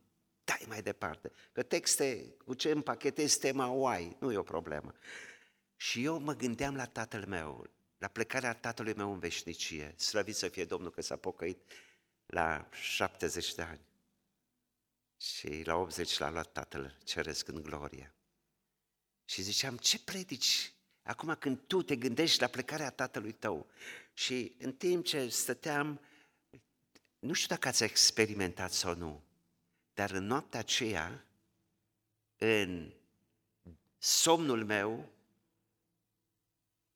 dai 0.45 0.65
mai 0.69 0.83
departe? 0.83 1.33
Că 1.53 1.63
texte, 1.63 2.37
cu 2.45 2.55
ce 2.55 2.71
împachetezi 2.71 3.39
tema 3.39 3.71
o 3.71 3.87
ai, 3.87 4.17
nu 4.21 4.33
e 4.33 4.37
o 4.37 4.43
problemă. 4.43 4.95
Și 5.77 6.05
eu 6.05 6.19
mă 6.19 6.35
gândeam 6.35 6.77
la 6.77 6.87
tatăl 6.87 7.27
meu, 7.27 7.71
la 7.99 8.09
plecarea 8.09 8.55
tatălui 8.55 8.95
meu 8.95 9.13
în 9.13 9.19
veșnicie. 9.19 9.95
Slăvit 9.97 10.37
să 10.37 10.49
fie 10.49 10.65
Domnul 10.65 10.91
că 10.91 11.03
s-a 11.03 11.17
pocăit 11.17 11.73
la 12.27 12.69
70 12.73 13.55
de 13.55 13.63
ani. 13.63 13.87
Și 15.21 15.63
la 15.65 15.77
80 15.77 16.19
l-a 16.19 16.31
luat 16.31 16.53
tatăl 16.53 16.99
ceresc 17.05 17.49
în 17.49 17.63
glorie. 17.63 18.15
Și 19.25 19.43
ziceam, 19.43 19.77
ce 19.77 20.01
predici 20.05 20.74
acum 21.05 21.35
când 21.35 21.59
tu 21.67 21.83
te 21.83 21.97
gândești 21.97 22.41
la 22.41 22.47
plecarea 22.47 22.91
tatălui 22.91 23.33
tău 23.33 23.67
și 24.13 24.55
în 24.59 24.73
timp 24.73 25.05
ce 25.05 25.29
stăteam, 25.29 26.01
nu 27.19 27.33
știu 27.33 27.49
dacă 27.49 27.69
ați 27.69 27.85
experimentat 27.85 28.73
sau 28.73 28.95
nu, 28.95 29.23
dar 29.95 30.11
în 30.11 30.25
noaptea 30.25 30.61
aceea, 30.61 31.25
în 32.37 32.93
somnul 33.99 34.65
meu, 34.65 35.13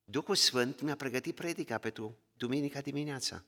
Duhul 0.04 0.34
Sfânt 0.34 0.80
mi-a 0.80 0.96
pregătit 0.96 1.34
predica 1.34 1.78
pe 1.78 1.90
tu, 1.90 2.18
duminica 2.36 2.80
dimineața. 2.80 3.44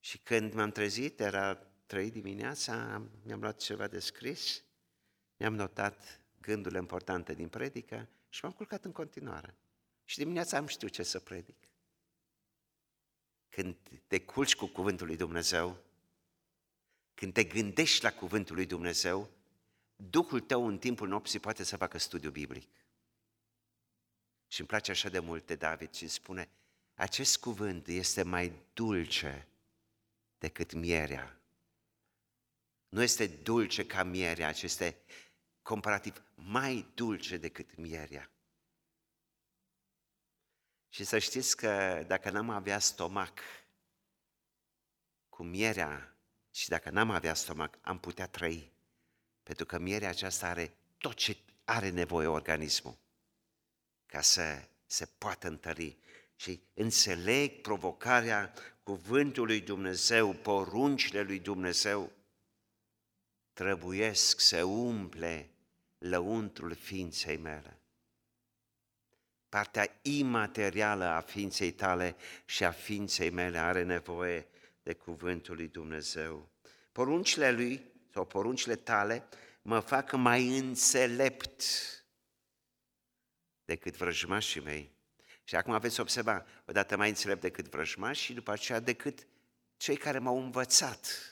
Și 0.00 0.18
când 0.18 0.52
m-am 0.52 0.70
trezit, 0.70 1.20
era 1.20 1.54
trei 1.86 2.10
dimineața, 2.10 3.02
mi-am 3.22 3.40
luat 3.40 3.56
ceva 3.56 3.88
de 3.88 3.98
scris, 3.98 4.62
mi-am 5.36 5.54
notat 5.54 6.19
gândurile 6.40 6.80
importante 6.80 7.34
din 7.34 7.48
predică 7.48 8.08
și 8.28 8.40
m-am 8.42 8.52
culcat 8.52 8.84
în 8.84 8.92
continuare. 8.92 9.56
Și 10.04 10.18
dimineața 10.18 10.56
am 10.56 10.66
știut 10.66 10.92
ce 10.92 11.02
să 11.02 11.20
predic. 11.20 11.68
Când 13.48 13.76
te 14.06 14.20
culci 14.20 14.56
cu 14.56 14.66
cuvântul 14.66 15.06
lui 15.06 15.16
Dumnezeu, 15.16 15.76
când 17.14 17.32
te 17.32 17.44
gândești 17.44 18.02
la 18.02 18.12
cuvântul 18.12 18.54
lui 18.54 18.66
Dumnezeu, 18.66 19.30
Duhul 20.08 20.40
tău 20.40 20.66
în 20.66 20.78
timpul 20.78 21.08
nopții 21.08 21.38
poate 21.38 21.62
să 21.62 21.76
facă 21.76 21.98
studiu 21.98 22.30
biblic. 22.30 22.68
Și 24.48 24.60
îmi 24.60 24.68
place 24.68 24.90
așa 24.90 25.08
de 25.08 25.18
mult 25.18 25.46
de 25.46 25.54
David 25.54 25.94
și 25.94 26.08
spune, 26.08 26.48
acest 26.94 27.38
cuvânt 27.38 27.86
este 27.86 28.22
mai 28.22 28.52
dulce 28.72 29.48
decât 30.38 30.72
mierea. 30.72 31.40
Nu 32.88 33.02
este 33.02 33.26
dulce 33.26 33.86
ca 33.86 34.02
mierea, 34.02 34.52
ci 34.52 34.62
este 34.62 34.96
comparativ 35.62 36.22
mai 36.34 36.90
dulce 36.94 37.36
decât 37.36 37.76
mierea. 37.76 38.30
Și 40.88 41.04
să 41.04 41.18
știți 41.18 41.56
că 41.56 42.04
dacă 42.06 42.30
n-am 42.30 42.50
avea 42.50 42.78
stomac 42.78 43.40
cu 45.28 45.42
mierea 45.42 46.16
și 46.50 46.68
dacă 46.68 46.90
n-am 46.90 47.10
avea 47.10 47.34
stomac, 47.34 47.78
am 47.80 47.98
putea 47.98 48.26
trăi. 48.26 48.72
Pentru 49.42 49.64
că 49.64 49.78
mierea 49.78 50.08
aceasta 50.08 50.48
are 50.48 50.74
tot 50.98 51.14
ce 51.14 51.36
are 51.64 51.88
nevoie 51.88 52.26
organismul 52.26 52.98
ca 54.06 54.20
să 54.20 54.68
se 54.86 55.06
poată 55.06 55.48
întări. 55.48 55.96
Și 56.36 56.60
înțeleg 56.74 57.60
provocarea 57.60 58.52
cuvântului 58.82 59.60
Dumnezeu, 59.60 60.32
poruncile 60.32 61.22
lui 61.22 61.38
Dumnezeu, 61.38 62.12
trebuiesc 63.60 64.40
să 64.40 64.64
umple 64.64 65.50
lăuntrul 65.98 66.74
ființei 66.74 67.36
mele. 67.36 67.80
Partea 69.48 69.98
imaterială 70.02 71.04
a 71.04 71.20
ființei 71.20 71.72
tale 71.72 72.16
și 72.44 72.64
a 72.64 72.70
ființei 72.70 73.30
mele 73.30 73.58
are 73.58 73.82
nevoie 73.82 74.46
de 74.82 74.94
cuvântul 74.94 75.54
lui 75.54 75.68
Dumnezeu. 75.68 76.48
Poruncile 76.92 77.50
lui 77.50 77.84
sau 78.12 78.26
poruncile 78.26 78.76
tale 78.76 79.28
mă 79.62 79.80
fac 79.80 80.12
mai 80.12 80.58
înțelept 80.58 81.62
decât 83.64 83.96
vrăjmașii 83.96 84.60
mei. 84.60 84.92
Și 85.44 85.56
acum 85.56 85.72
aveți 85.72 86.00
observa, 86.00 86.46
odată 86.66 86.96
mai 86.96 87.08
înțelept 87.08 87.40
decât 87.40 87.68
vrăjmași 87.68 88.22
și 88.22 88.32
după 88.32 88.50
aceea 88.50 88.80
decât 88.80 89.26
cei 89.76 89.96
care 89.96 90.18
m-au 90.18 90.38
învățat. 90.38 91.29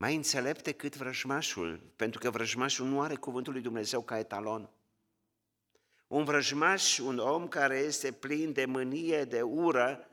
Mai 0.00 0.14
înțelept 0.14 0.64
decât 0.64 0.96
vrăjmașul, 0.96 1.80
pentru 1.96 2.20
că 2.20 2.30
vrăjmașul 2.30 2.86
nu 2.86 3.00
are 3.00 3.14
cuvântul 3.14 3.52
lui 3.52 3.62
Dumnezeu 3.62 4.02
ca 4.02 4.18
etalon. 4.18 4.70
Un 6.06 6.24
vrăjmaș, 6.24 6.98
un 6.98 7.18
om 7.18 7.48
care 7.48 7.78
este 7.78 8.12
plin 8.12 8.52
de 8.52 8.64
mânie, 8.64 9.24
de 9.24 9.42
ură, 9.42 10.08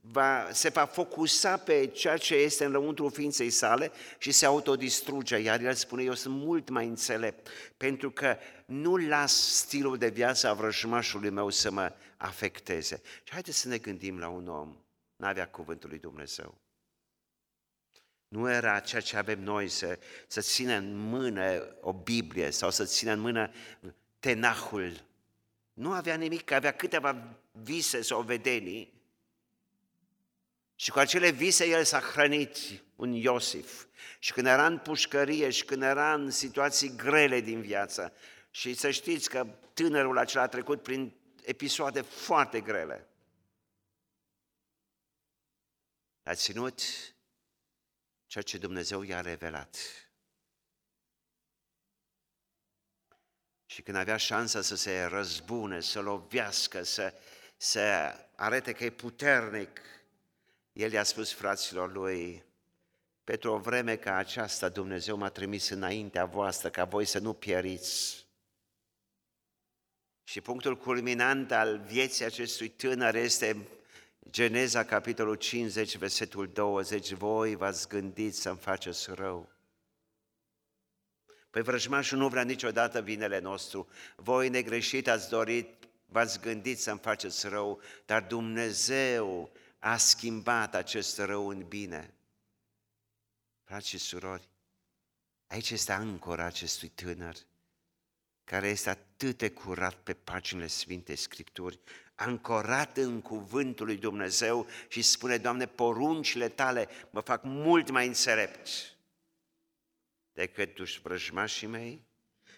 va, 0.00 0.48
se 0.52 0.68
va 0.68 0.84
focusa 0.84 1.56
pe 1.56 1.86
ceea 1.86 2.16
ce 2.16 2.34
este 2.34 2.64
în 2.64 2.72
lăuntru 2.72 3.08
ființei 3.08 3.50
sale 3.50 3.92
și 4.18 4.32
se 4.32 4.46
autodistruge, 4.46 5.36
iar 5.36 5.60
el 5.60 5.74
spune, 5.74 6.02
eu 6.02 6.14
sunt 6.14 6.34
mult 6.34 6.68
mai 6.68 6.86
înțelept, 6.86 7.48
pentru 7.76 8.10
că 8.10 8.36
nu 8.66 8.96
las 8.96 9.32
stilul 9.32 9.98
de 9.98 10.08
viață 10.08 10.48
a 10.48 10.52
vrăjmașului 10.52 11.30
meu 11.30 11.50
să 11.50 11.70
mă 11.70 11.92
afecteze. 12.16 13.00
Și 13.22 13.32
haideți 13.32 13.58
să 13.58 13.68
ne 13.68 13.78
gândim 13.78 14.18
la 14.18 14.28
un 14.28 14.48
om, 14.48 14.76
n-avea 15.16 15.48
cuvântul 15.48 15.88
lui 15.88 15.98
Dumnezeu. 15.98 16.58
Nu 18.30 18.50
era 18.50 18.80
ceea 18.80 19.00
ce 19.00 19.16
avem 19.16 19.42
noi 19.42 19.68
să, 19.68 19.98
să 20.26 20.40
țină 20.40 20.74
în 20.74 20.96
mână 20.96 21.76
o 21.80 21.92
Biblie 21.92 22.50
sau 22.50 22.70
să 22.70 22.84
țină 22.84 23.12
în 23.12 23.20
mână 23.20 23.50
tenahul. 24.18 25.04
Nu 25.72 25.92
avea 25.92 26.14
nimic, 26.14 26.50
avea 26.50 26.72
câteva 26.72 27.38
vise 27.52 28.02
sau 28.02 28.22
vedenii 28.22 28.92
și 30.74 30.90
cu 30.90 30.98
acele 30.98 31.30
vise 31.30 31.68
el 31.68 31.84
s-a 31.84 32.00
hrănit 32.00 32.56
un 32.96 33.12
Iosif. 33.12 33.86
Și 34.18 34.32
când 34.32 34.46
era 34.46 34.66
în 34.66 34.78
pușcărie 34.78 35.50
și 35.50 35.64
când 35.64 35.82
era 35.82 36.14
în 36.14 36.30
situații 36.30 36.96
grele 36.96 37.40
din 37.40 37.60
viață, 37.60 38.12
și 38.50 38.74
să 38.74 38.90
știți 38.90 39.28
că 39.28 39.46
tânărul 39.72 40.18
acela 40.18 40.42
a 40.42 40.48
trecut 40.48 40.82
prin 40.82 41.12
episoade 41.42 42.00
foarte 42.00 42.60
grele. 42.60 43.08
A 46.22 46.34
ținut 46.34 46.80
ceea 48.30 48.44
ce 48.44 48.58
Dumnezeu 48.58 49.02
i-a 49.02 49.20
revelat. 49.20 49.76
Și 53.66 53.82
când 53.82 53.96
avea 53.96 54.16
șansa 54.16 54.62
să 54.62 54.76
se 54.76 55.02
răzbune, 55.02 55.80
să 55.80 56.00
lovească, 56.00 56.82
să, 56.82 57.14
să 57.56 57.80
arate 58.34 58.72
că 58.72 58.84
e 58.84 58.90
puternic, 58.90 59.80
el 60.72 60.92
i-a 60.92 61.02
spus 61.02 61.32
fraților 61.32 61.92
lui, 61.92 62.44
pentru 63.24 63.52
o 63.52 63.58
vreme 63.58 63.96
ca 63.96 64.14
aceasta 64.14 64.68
Dumnezeu 64.68 65.16
m-a 65.16 65.30
trimis 65.30 65.68
înaintea 65.68 66.24
voastră 66.24 66.70
ca 66.70 66.84
voi 66.84 67.04
să 67.04 67.18
nu 67.18 67.32
pieriți. 67.32 68.26
Și 70.24 70.40
punctul 70.40 70.76
culminant 70.76 71.52
al 71.52 71.78
vieții 71.78 72.24
acestui 72.24 72.68
tânăr 72.68 73.14
este 73.14 73.68
Geneza, 74.28 74.84
capitolul 74.84 75.34
50, 75.34 75.96
versetul 75.96 76.48
20, 76.48 77.12
voi 77.12 77.54
v-ați 77.54 77.88
gândit 77.88 78.34
să-mi 78.34 78.58
faceți 78.58 79.10
rău. 79.10 79.52
Păi 81.50 81.62
vrăjmașul 81.62 82.18
nu 82.18 82.28
vrea 82.28 82.42
niciodată 82.42 83.02
vinele 83.02 83.38
nostru. 83.38 83.88
Voi 84.16 84.48
negreșit 84.48 85.08
ați 85.08 85.28
dorit, 85.28 85.88
v-ați 86.06 86.40
gândit 86.40 86.80
să-mi 86.80 86.98
faceți 86.98 87.48
rău, 87.48 87.80
dar 88.06 88.22
Dumnezeu 88.22 89.52
a 89.78 89.96
schimbat 89.96 90.74
acest 90.74 91.18
rău 91.18 91.48
în 91.48 91.68
bine. 91.68 92.14
Frați 93.64 93.88
și 93.88 93.98
surori, 93.98 94.48
aici 95.46 95.70
este 95.70 95.92
ancora 95.92 96.44
acestui 96.44 96.88
tânăr, 96.88 97.36
care 98.44 98.68
este 98.68 98.90
atât 98.90 99.38
de 99.38 99.50
curat 99.50 99.94
pe 99.94 100.14
paginile 100.14 100.66
Sfintei 100.66 101.16
Scripturi, 101.16 101.80
ancorat 102.20 102.96
în 102.96 103.20
cuvântul 103.20 103.86
lui 103.86 103.96
Dumnezeu 103.96 104.66
și 104.88 105.02
spune, 105.02 105.36
Doamne, 105.36 105.66
poruncile 105.66 106.48
tale 106.48 106.88
mă 107.10 107.20
fac 107.20 107.42
mult 107.44 107.90
mai 107.90 108.06
înțelept 108.06 108.68
decât 110.32 110.74
duși 110.74 111.00
vrăjmașii 111.00 111.66
mei, 111.66 112.04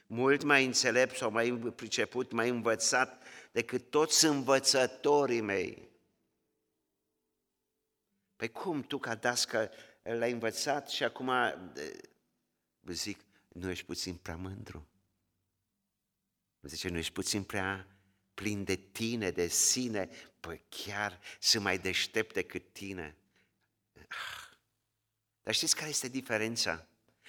mult 0.07 0.43
mai 0.43 0.65
înțelept 0.65 1.17
sau 1.17 1.31
mai 1.31 1.53
priceput, 1.53 2.33
mai 2.33 2.49
învățat 2.49 3.23
decât 3.53 3.91
toți 3.91 4.25
învățătorii 4.25 5.41
mei. 5.41 5.89
Păi 8.37 8.51
cum 8.51 8.83
tu 8.83 8.99
ca 8.99 9.15
dască 9.15 9.71
l-ai 10.03 10.33
învățat 10.33 10.89
și 10.89 11.05
acum 11.05 11.31
zic, 12.87 13.21
nu 13.49 13.71
ești 13.71 13.85
puțin 13.85 14.15
prea 14.15 14.37
mândru? 14.37 14.87
Zice, 16.61 16.89
nu 16.89 16.99
ești 16.99 17.13
puțin 17.13 17.43
prea 17.43 17.92
plin 18.35 18.65
de 18.65 18.75
tine, 18.75 19.31
de 19.31 19.49
sine? 19.49 20.09
Păi 20.41 20.63
chiar 20.69 21.21
sunt 21.39 21.63
mai 21.63 21.79
deștept 21.79 22.35
decât 22.35 22.73
tine. 22.73 23.17
Ah. 24.09 24.43
Dar 25.43 25.55
știți 25.55 25.77
care 25.77 25.89
este 25.89 26.09
diferența? 26.09 26.87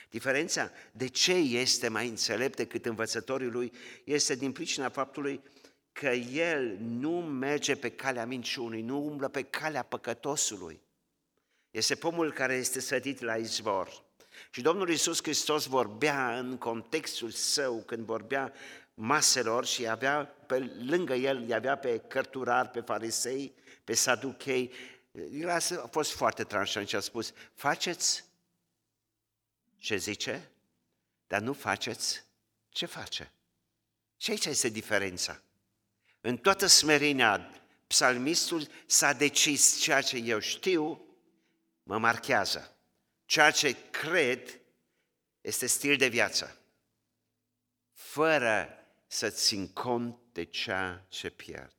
Diferența 0.09 0.71
de 0.91 1.07
ce 1.07 1.33
este 1.33 1.87
mai 1.87 2.07
înțelept 2.07 2.55
decât 2.55 2.85
învățătorii 2.85 3.49
lui 3.49 3.71
este 4.03 4.35
din 4.35 4.51
pricina 4.51 4.89
faptului 4.89 5.41
că 5.91 6.09
el 6.09 6.77
nu 6.79 7.21
merge 7.21 7.75
pe 7.75 7.89
calea 7.89 8.25
minciunii, 8.25 8.81
nu 8.81 9.05
umblă 9.05 9.27
pe 9.27 9.41
calea 9.41 9.83
păcătosului. 9.83 10.81
Este 11.71 11.95
pomul 11.95 12.33
care 12.33 12.53
este 12.53 12.79
sădit 12.79 13.19
la 13.19 13.35
izvor. 13.35 14.03
Și 14.51 14.61
Domnul 14.61 14.89
Iisus 14.89 15.21
Hristos 15.21 15.65
vorbea 15.65 16.39
în 16.39 16.57
contextul 16.57 17.29
său, 17.29 17.83
când 17.85 18.05
vorbea 18.05 18.53
maselor 18.93 19.65
și 19.65 19.87
avea 19.87 20.25
pe 20.25 20.59
lângă 20.59 21.13
el, 21.13 21.53
avea 21.53 21.77
pe 21.77 21.97
cărturari, 21.97 22.69
pe 22.69 22.81
farisei, 22.81 23.53
pe 23.83 23.93
saduchei. 23.93 24.71
El 25.31 25.49
a 25.49 25.87
fost 25.91 26.11
foarte 26.11 26.43
tranșant 26.43 26.87
și 26.87 26.95
a 26.95 26.99
spus, 26.99 27.33
faceți 27.53 28.23
ce 29.77 29.97
zice, 29.97 30.49
dar 31.27 31.41
nu 31.41 31.53
faceți 31.53 32.23
ce 32.69 32.85
face. 32.85 33.31
Și 34.17 34.31
aici 34.31 34.45
este 34.45 34.69
diferența. 34.69 35.41
În 36.21 36.37
toată 36.37 36.65
smerenia, 36.65 37.51
psalmistul 37.87 38.67
s-a 38.85 39.13
decis 39.13 39.79
ceea 39.79 40.01
ce 40.01 40.17
eu 40.17 40.39
știu, 40.39 41.05
mă 41.83 41.97
marchează. 41.97 42.75
Ceea 43.25 43.51
ce 43.51 43.89
cred 43.89 44.59
este 45.41 45.65
stil 45.65 45.97
de 45.97 46.07
viață, 46.07 46.57
fără 47.91 48.82
să 49.13 49.29
țin 49.29 49.73
cont 49.73 50.17
de 50.31 50.43
ceea 50.43 51.05
ce 51.09 51.29
pierd. 51.29 51.75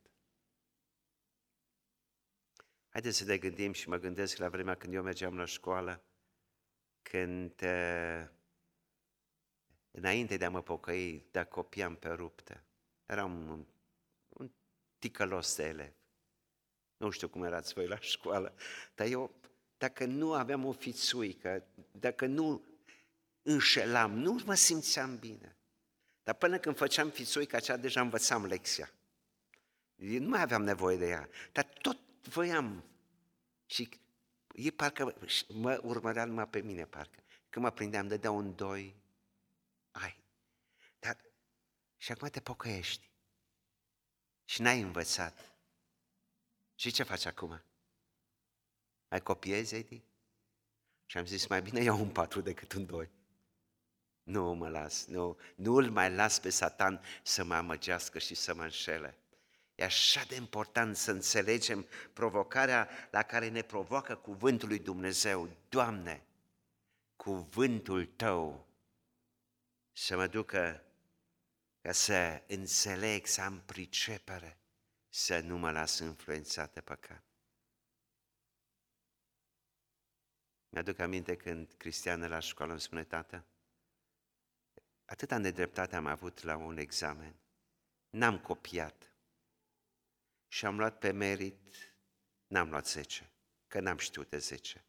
Haideți 2.89 3.17
să 3.17 3.23
ne 3.23 3.37
gândim 3.37 3.73
și 3.73 3.89
mă 3.89 3.97
gândesc 3.97 4.37
la 4.37 4.49
vremea 4.49 4.75
când 4.75 4.93
eu 4.93 5.03
mergeam 5.03 5.37
la 5.37 5.45
școală, 5.45 6.03
când 7.01 7.61
uh, 7.61 8.27
înainte 9.91 10.37
de 10.37 10.45
a 10.45 10.49
mă 10.49 10.61
pocăi, 10.61 11.25
de 11.31 11.39
a 11.39 11.45
copiam 11.45 11.95
pe 11.95 12.09
ruptă, 12.09 12.63
eram 13.05 13.49
un, 13.49 13.65
un 14.27 14.51
ticălos 14.99 15.55
de 15.55 15.63
elev. 15.63 15.93
Nu 16.97 17.09
știu 17.09 17.29
cum 17.29 17.43
erați 17.43 17.73
voi 17.73 17.87
la 17.87 17.99
școală, 17.99 18.55
dar 18.95 19.07
eu 19.07 19.35
dacă 19.77 20.05
nu 20.05 20.33
aveam 20.33 20.65
o 20.65 20.71
fițuică, 20.71 21.67
dacă 21.91 22.25
nu 22.25 22.65
înșelam, 23.41 24.11
nu 24.11 24.41
mă 24.45 24.53
simțeam 24.53 25.17
bine. 25.17 25.55
Dar 26.25 26.35
până 26.35 26.59
când 26.59 26.77
făceam 26.77 27.09
fițuica 27.09 27.57
aceea, 27.57 27.77
deja 27.77 28.01
învățam 28.01 28.45
lecția. 28.45 28.91
Eu 29.95 30.19
nu 30.19 30.29
mai 30.29 30.41
aveam 30.41 30.63
nevoie 30.63 30.97
de 30.97 31.07
ea, 31.07 31.29
dar 31.51 31.63
tot 31.63 31.99
voiam. 32.21 32.83
Și 33.65 33.89
e 34.53 34.71
parcă 34.71 35.15
mă 35.47 35.79
urmărea 35.83 36.25
numai 36.25 36.47
pe 36.47 36.61
mine, 36.61 36.85
parcă. 36.85 37.23
Când 37.49 37.65
mă 37.65 37.71
prindeam, 37.71 38.07
dădea 38.07 38.31
un 38.31 38.55
doi, 38.55 38.95
ai. 39.91 40.23
Dar 40.99 41.17
și 41.97 42.11
acum 42.11 42.27
te 42.27 42.39
pocăiești. 42.39 43.09
Și 44.45 44.61
n-ai 44.61 44.81
învățat. 44.81 45.55
Și 46.75 46.91
ce 46.91 47.03
faci 47.03 47.25
acum? 47.25 47.61
Mai 49.07 49.21
copiezi, 49.21 49.75
Edi? 49.75 50.03
Și 51.05 51.17
am 51.17 51.25
zis, 51.25 51.47
mai 51.47 51.61
bine 51.61 51.81
iau 51.81 51.99
un 51.99 52.11
patru 52.11 52.41
decât 52.41 52.73
un 52.73 52.85
doi. 52.85 53.09
Nu 54.25 54.53
mă 54.53 54.69
las, 54.69 55.05
nu, 55.05 55.37
nu 55.55 55.75
îl 55.75 55.89
mai 55.89 56.11
las 56.11 56.39
pe 56.39 56.49
Satan 56.49 57.01
să 57.23 57.43
mă 57.43 57.55
amăgească 57.55 58.19
și 58.19 58.35
să 58.35 58.53
mă 58.53 58.63
înșele. 58.63 59.17
E 59.75 59.83
așa 59.83 60.23
de 60.27 60.35
important 60.35 60.95
să 60.95 61.11
înțelegem 61.11 61.87
provocarea 62.13 62.89
la 63.11 63.23
care 63.23 63.49
ne 63.49 63.61
provoacă 63.61 64.15
cuvântul 64.15 64.67
lui 64.67 64.79
Dumnezeu. 64.79 65.49
Doamne, 65.69 66.23
cuvântul 67.15 68.05
Tău 68.05 68.67
să 69.91 70.15
mă 70.15 70.27
ducă 70.27 70.83
ca 71.81 71.91
să 71.91 72.43
înțeleg, 72.47 73.25
să 73.25 73.41
am 73.41 73.61
pricepere, 73.65 74.57
să 75.09 75.39
nu 75.39 75.57
mă 75.57 75.71
las 75.71 75.99
influențat 75.99 76.73
de 76.73 76.81
păcat. 76.81 77.23
Mi-aduc 80.69 80.99
aminte 80.99 81.35
când 81.35 81.73
Cristian 81.77 82.27
la 82.27 82.39
școală 82.39 82.71
îmi 82.71 82.81
spune, 82.81 83.03
tată, 83.03 83.45
atâta 85.05 85.37
nedreptate 85.37 85.95
am 85.95 86.05
avut 86.05 86.41
la 86.41 86.55
un 86.55 86.77
examen. 86.77 87.35
N-am 88.09 88.39
copiat. 88.39 89.09
Și 90.47 90.65
am 90.65 90.77
luat 90.77 90.99
pe 90.99 91.11
merit, 91.11 91.95
n-am 92.47 92.69
luat 92.69 92.87
10, 92.87 93.29
că 93.67 93.79
n-am 93.79 93.97
știut 93.97 94.29
de 94.29 94.37
10. 94.37 94.85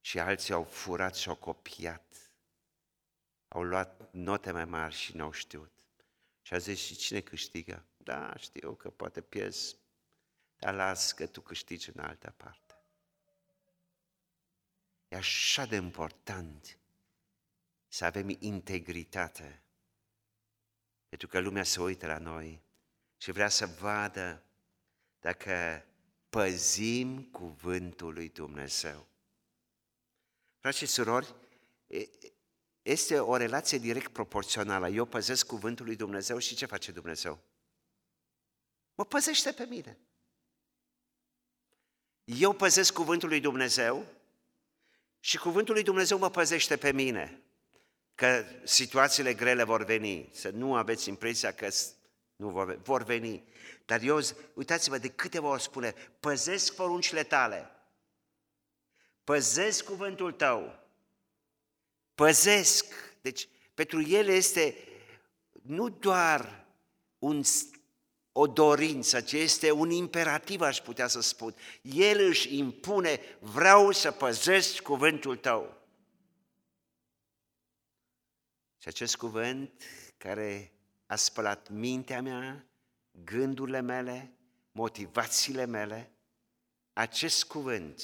Și 0.00 0.18
alții 0.18 0.54
au 0.54 0.64
furat 0.64 1.14
și 1.14 1.28
au 1.28 1.36
copiat. 1.36 2.32
Au 3.48 3.62
luat 3.62 4.12
note 4.12 4.50
mai 4.50 4.64
mari 4.64 4.94
și 4.94 5.16
n-au 5.16 5.30
știut. 5.30 5.72
Și 6.42 6.54
a 6.54 6.58
zis, 6.58 6.78
și 6.78 6.96
cine 6.96 7.20
câștigă? 7.20 7.84
Da, 7.96 8.36
știu 8.36 8.74
că 8.74 8.90
poate 8.90 9.20
pierzi, 9.20 9.76
dar 10.56 10.74
las 10.74 11.12
că 11.12 11.26
tu 11.26 11.40
câștigi 11.40 11.90
în 11.94 12.00
altă 12.00 12.34
parte. 12.36 12.74
E 15.08 15.16
așa 15.16 15.66
de 15.66 15.76
important 15.76 16.77
să 17.88 18.04
avem 18.04 18.36
integritate. 18.38 19.62
Pentru 21.08 21.28
că 21.28 21.38
lumea 21.38 21.62
se 21.62 21.80
uită 21.80 22.06
la 22.06 22.18
noi 22.18 22.62
și 23.16 23.32
vrea 23.32 23.48
să 23.48 23.66
vadă 23.66 24.42
dacă 25.20 25.86
păzim 26.28 27.22
cuvântul 27.22 28.12
lui 28.12 28.28
Dumnezeu. 28.28 29.06
Frați 30.58 30.78
și 30.78 30.86
surori, 30.86 31.34
este 32.82 33.20
o 33.20 33.36
relație 33.36 33.78
direct 33.78 34.12
proporțională. 34.12 34.88
Eu 34.88 35.04
păzesc 35.04 35.46
cuvântul 35.46 35.84
lui 35.84 35.96
Dumnezeu 35.96 36.38
și 36.38 36.54
ce 36.54 36.66
face 36.66 36.92
Dumnezeu? 36.92 37.38
Mă 38.94 39.04
păzește 39.04 39.52
pe 39.52 39.64
mine. 39.64 39.98
Eu 42.24 42.52
păzesc 42.52 42.92
cuvântul 42.92 43.28
lui 43.28 43.40
Dumnezeu 43.40 44.06
și 45.20 45.38
cuvântul 45.38 45.74
lui 45.74 45.82
Dumnezeu 45.82 46.18
mă 46.18 46.30
păzește 46.30 46.76
pe 46.76 46.92
mine 46.92 47.42
că 48.18 48.44
situațiile 48.64 49.34
grele 49.34 49.62
vor 49.62 49.84
veni, 49.84 50.28
să 50.32 50.50
nu 50.50 50.74
aveți 50.74 51.08
impresia 51.08 51.52
că 51.52 51.68
nu 52.36 52.48
vor, 52.48 52.78
vor 52.82 53.02
veni. 53.02 53.44
Dar 53.84 54.00
eu, 54.02 54.20
uitați-vă 54.54 54.98
de 54.98 55.08
câte 55.08 55.38
ori 55.38 55.62
spune, 55.62 55.94
păzesc 56.20 56.74
poruncile 56.74 57.22
tale, 57.22 57.70
păzesc 59.24 59.84
cuvântul 59.84 60.32
tău, 60.32 60.78
păzesc. 62.14 62.86
Deci, 63.20 63.48
pentru 63.74 64.02
el 64.02 64.28
este 64.28 64.76
nu 65.62 65.88
doar 65.88 66.66
un, 67.18 67.42
o 68.32 68.46
dorință, 68.46 69.20
ci 69.20 69.32
este 69.32 69.70
un 69.70 69.90
imperativ, 69.90 70.60
aș 70.60 70.80
putea 70.80 71.06
să 71.06 71.20
spun. 71.20 71.54
El 71.82 72.26
își 72.26 72.56
impune, 72.56 73.20
vreau 73.40 73.92
să 73.92 74.10
păzesc 74.10 74.78
cuvântul 74.78 75.36
tău. 75.36 75.77
Și 78.78 78.88
acest 78.88 79.16
cuvânt 79.16 79.82
care 80.16 80.72
a 81.06 81.16
spălat 81.16 81.68
mintea 81.68 82.22
mea, 82.22 82.66
gândurile 83.10 83.80
mele, 83.80 84.32
motivațiile 84.72 85.64
mele, 85.64 86.12
acest 86.92 87.44
cuvânt 87.44 88.02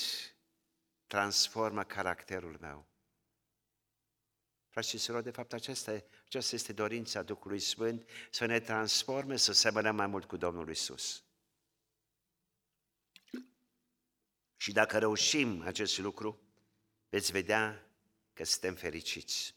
transformă 1.06 1.84
caracterul 1.84 2.56
meu. 2.60 2.86
Frați 4.68 4.88
și 4.88 4.98
surori, 4.98 5.24
de 5.24 5.30
fapt, 5.30 5.52
aceasta, 5.52 6.04
aceasta 6.24 6.54
este 6.54 6.72
dorința 6.72 7.22
Duhului 7.22 7.60
Sfânt, 7.60 8.08
să 8.30 8.44
ne 8.46 8.60
transforme, 8.60 9.36
să 9.36 9.52
semănăm 9.52 9.96
mai 9.96 10.06
mult 10.06 10.24
cu 10.24 10.36
Domnul 10.36 10.70
Isus. 10.70 11.24
Și 14.56 14.72
dacă 14.72 14.98
reușim 14.98 15.62
acest 15.62 15.98
lucru, 15.98 16.40
veți 17.08 17.32
vedea 17.32 17.90
că 18.32 18.44
suntem 18.44 18.74
fericiți. 18.74 19.54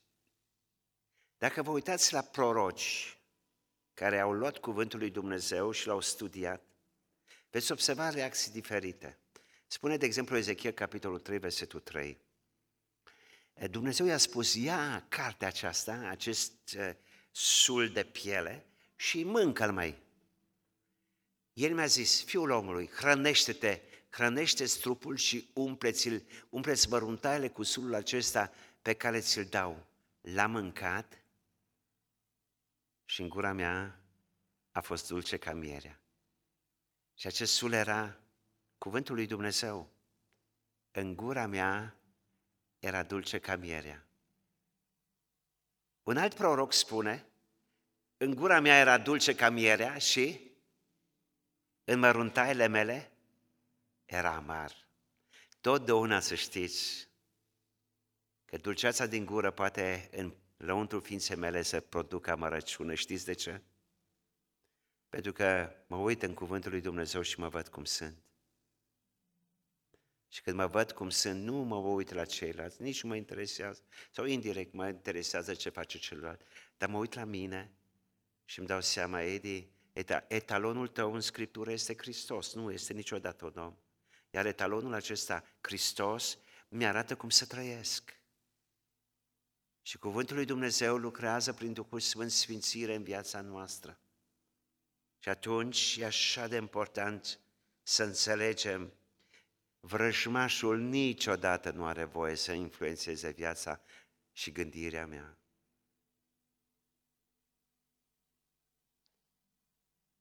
Dacă 1.38 1.62
vă 1.62 1.72
uitați 1.72 2.14
la 2.14 2.22
proroci 2.22 3.18
care 3.94 4.20
au 4.20 4.32
luat 4.32 4.58
cuvântul 4.58 5.00
lui 5.00 5.10
Dumnezeu 5.10 5.72
și 5.72 5.88
l-au 5.88 6.02
studiat, 6.02 6.64
veți 7.50 7.72
observa 7.72 8.10
reacții 8.10 8.52
diferite. 8.52 9.18
Spune, 9.68 9.98
de 9.98 10.06
exemplu, 10.06 10.38
Ezechiel, 10.38 10.72
capitolul 10.72 11.20
3, 11.20 11.38
versetul 11.38 11.80
3. 11.80 12.18
Dumnezeu 13.70 14.06
i-a 14.06 14.18
spus, 14.18 14.54
ia 14.54 15.06
cartea 15.10 15.48
aceasta, 15.48 16.08
acest 16.10 16.78
sul 17.32 17.90
de 17.90 18.04
piele 18.04 18.66
și 18.96 19.24
mâncă-l 19.24 19.72
mai. 19.72 20.02
El 21.54 21.74
mi-a 21.74 21.86
zis, 21.86 22.24
fiul 22.24 22.50
omului, 22.50 22.90
hrănește-te, 22.96 23.82
hrănește-ți 24.10 24.80
trupul 24.80 25.16
și 25.16 25.50
umpleți-l, 25.54 26.24
umpleți 26.50 26.90
măruntaile 26.90 27.48
cu 27.48 27.64
sulul 27.64 27.94
acesta 27.94 28.54
pe 28.82 28.94
care 28.94 29.20
ți-l 29.20 29.44
dau. 29.44 29.86
L-a 30.22 30.48
mâncat 30.48 31.22
și 33.10 33.22
în 33.22 33.30
gura 33.30 33.54
mea 33.54 34.00
a 34.72 34.82
fost 34.82 35.08
dulce 35.08 35.38
ca 35.38 35.54
mierea. 35.54 36.02
Și 37.14 37.28
acest 37.28 37.54
sul 37.54 37.72
era 37.72 38.20
cuvântul 38.78 39.16
lui 39.16 39.26
Dumnezeu. 39.26 39.90
În 40.92 41.16
gura 41.16 41.46
mea 41.46 41.96
era 42.80 43.04
dulce 43.04 43.40
ca 43.40 43.56
mierea. 43.56 44.08
Un 46.04 46.18
alt 46.18 46.34
proroc 46.34 46.74
spune, 46.74 47.26
în 48.18 48.36
gura 48.36 48.60
mea 48.60 48.78
era 48.78 48.98
dulce 48.98 49.36
ca 49.36 49.50
mierea 49.50 49.98
și 49.98 50.52
în 51.84 52.00
măruntaile 52.00 52.68
mele 52.68 53.12
era 54.06 54.36
amar. 54.36 54.88
Totdeauna 55.62 56.20
să 56.20 56.36
știți 56.36 57.08
că 58.46 58.58
dulceața 58.58 59.06
din 59.06 59.26
gură 59.26 59.52
poate 59.52 60.10
în 60.12 60.36
lăuntru 60.58 61.00
ființei 61.00 61.36
mele 61.36 61.62
să 61.62 61.80
producă 61.80 62.32
amărăciune. 62.32 62.96
Știți 62.96 63.26
de 63.26 63.34
ce? 63.34 63.62
Pentru 65.10 65.32
că 65.32 65.72
mă 65.88 65.98
uit 65.98 66.24
în 66.24 66.34
cuvântul 66.34 66.72
lui 66.72 66.82
Dumnezeu 66.82 67.22
și 67.22 67.40
mă 67.40 67.48
văd 67.48 67.68
cum 67.68 67.84
sunt. 67.84 68.22
Și 70.30 70.42
când 70.42 70.56
mă 70.56 70.68
văd 70.68 70.92
cum 70.92 71.10
sunt, 71.10 71.44
nu 71.44 71.56
mă 71.56 71.76
uit 71.76 72.12
la 72.12 72.26
ceilalți, 72.26 72.82
nici 72.82 73.04
nu 73.04 73.10
mă 73.10 73.16
interesează, 73.16 73.82
sau 74.12 74.26
indirect 74.26 74.74
mă 74.74 74.88
interesează 74.88 75.54
ce 75.54 75.70
face 75.70 75.98
celălalt, 75.98 76.42
dar 76.78 76.90
mă 76.90 76.98
uit 76.98 77.14
la 77.14 77.24
mine 77.24 77.72
și 78.46 78.60
îmi 78.60 78.68
dau 78.68 78.82
seama, 78.82 79.22
Edi, 79.22 79.70
etalonul 80.28 80.88
tău 80.88 81.14
în 81.14 81.22
Scriptură 81.22 81.72
este 81.72 81.96
Hristos, 81.98 82.54
nu 82.54 82.72
este 82.72 82.94
niciodată 82.94 83.46
un 83.46 83.64
om. 83.64 83.76
Iar 84.30 84.46
etalonul 84.46 84.94
acesta, 84.94 85.44
Hristos, 85.62 86.38
mi-arată 86.70 87.16
cum 87.16 87.30
să 87.30 87.46
trăiesc. 87.46 88.17
Și 89.88 89.98
cuvântul 89.98 90.36
lui 90.36 90.46
Dumnezeu 90.46 90.98
lucrează 90.98 91.54
prin 91.54 91.74
Duhul 91.74 92.00
Sfânt 92.00 92.32
Sfințire 92.32 92.96
în 92.96 93.04
viața 93.04 93.42
noastră. 93.42 94.00
Și 95.20 95.30
atunci 95.30 95.98
e 96.00 96.06
așa 96.06 96.48
de 96.48 96.56
important 96.56 97.40
să 97.84 98.04
înțelegem 98.04 98.94
vrăjmașul 99.80 100.80
niciodată 100.80 101.72
nu 101.72 101.86
are 101.86 102.04
voie 102.04 102.36
să 102.36 102.52
influențeze 102.52 103.30
viața 103.30 103.82
și 104.32 104.52
gândirea 104.52 105.06
mea. 105.06 105.38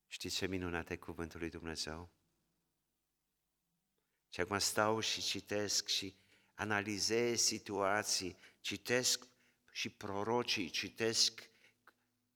Știți 0.07 0.37
ce 0.37 0.46
minunat 0.46 0.90
e 0.90 0.96
cuvântul 0.96 1.40
lui 1.40 1.50
Dumnezeu? 1.50 2.11
Și 4.29 4.40
acum 4.40 4.59
stau 4.59 5.00
și 5.00 5.20
citesc 5.20 5.88
și 5.88 6.16
analizez 6.55 7.40
situații, 7.40 8.38
citesc 8.61 9.35
și 9.76 9.88
prorocii 9.88 10.70
citesc 10.70 11.50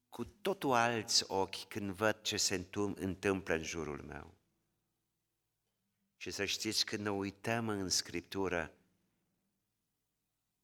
cu 0.09 0.25
totul 0.25 0.73
alți 0.73 1.25
ochi 1.27 1.69
când 1.69 1.91
văd 1.91 2.23
ce 2.23 2.37
se 2.37 2.67
întâmplă 2.95 3.55
în 3.55 3.63
jurul 3.63 4.03
meu. 4.03 4.35
Și 6.17 6.31
să 6.31 6.45
știți, 6.45 6.85
când 6.85 7.03
ne 7.03 7.11
uităm 7.11 7.69
în 7.69 7.89
Scriptură, 7.89 8.75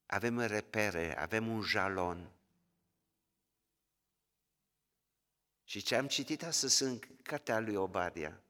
avem 0.06 0.40
repere, 0.40 1.18
avem 1.18 1.48
un 1.48 1.62
jalon. 1.62 2.32
Și 5.64 5.82
ce 5.82 5.96
am 5.96 6.08
citit 6.08 6.42
astăzi 6.42 6.82
în 6.82 6.98
cartea 7.22 7.58
lui 7.58 7.74
Obadia. 7.74 8.40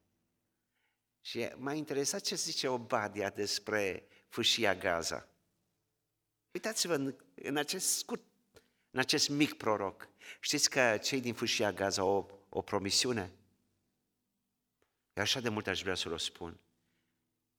Și 1.21 1.53
m-a 1.57 1.73
interesat 1.73 2.21
ce 2.21 2.35
zice 2.35 2.69
Obadia 2.69 3.31
despre 3.31 4.09
fâșia 4.29 4.75
Gaza. 4.75 5.29
Uitați-vă 6.57 6.95
în, 6.95 7.15
în 7.35 7.57
acest 7.57 7.97
scurt, 7.97 8.23
în 8.91 8.99
acest 8.99 9.29
mic 9.29 9.55
proroc. 9.55 10.09
Știți 10.41 10.71
că 10.71 10.99
cei 11.03 11.21
din 11.21 11.35
fâșia 11.35 11.73
Gaza 11.73 12.03
au 12.03 12.09
o, 12.09 12.59
o 12.59 12.63
promisiune? 12.63 13.33
Eu 15.15 15.23
așa 15.23 15.41
de 15.41 15.49
mult 15.49 15.67
aș 15.67 15.83
vrea 15.83 15.95
să 15.95 16.09
o 16.09 16.17
spun. 16.17 16.61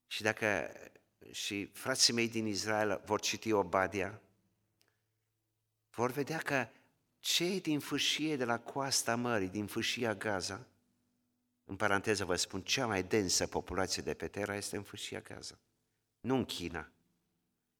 Și 0.08 0.22
dacă 0.22 0.72
și 1.32 1.66
frații 1.66 2.14
mei 2.14 2.30
din 2.30 2.46
Israel 2.46 3.02
vor 3.06 3.20
citi 3.20 3.52
Obadia, 3.52 4.22
vor 5.90 6.12
vedea 6.12 6.38
că 6.38 6.68
cei 7.20 7.62
din 7.62 7.80
fâșie 7.80 8.36
de 8.36 8.46
la 8.46 8.60
coasta 8.60 9.16
mării, 9.16 9.50
din 9.50 9.68
fâșia 9.68 10.16
Gaza, 10.16 10.68
în 11.66 11.76
paranteză 11.76 12.26
vă 12.26 12.36
spun, 12.36 12.62
cea 12.62 12.86
mai 12.86 13.04
densă 13.04 13.48
populație 13.48 14.04
de 14.04 14.14
pe 14.14 14.28
Terra 14.28 14.56
este 14.56 14.76
în 14.76 14.84
fâșia 14.84 15.20
Gaza. 15.20 15.60
Nu 16.20 16.36
în 16.36 16.46
China, 16.46 16.92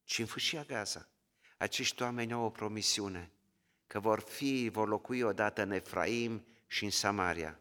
ci 0.08 0.20
în 0.20 0.26
fâșia 0.26 0.64
Gaza. 0.64 1.10
Acești 1.58 2.02
oameni 2.02 2.34
au 2.34 2.44
o 2.44 2.50
promisiune 2.50 3.32
că 3.88 4.00
vor 4.00 4.20
fi, 4.20 4.70
vor 4.72 4.88
locui 4.88 5.22
odată 5.22 5.62
în 5.62 5.72
Efraim 5.72 6.46
și 6.68 6.84
în 6.84 6.90
Samaria. 6.90 7.60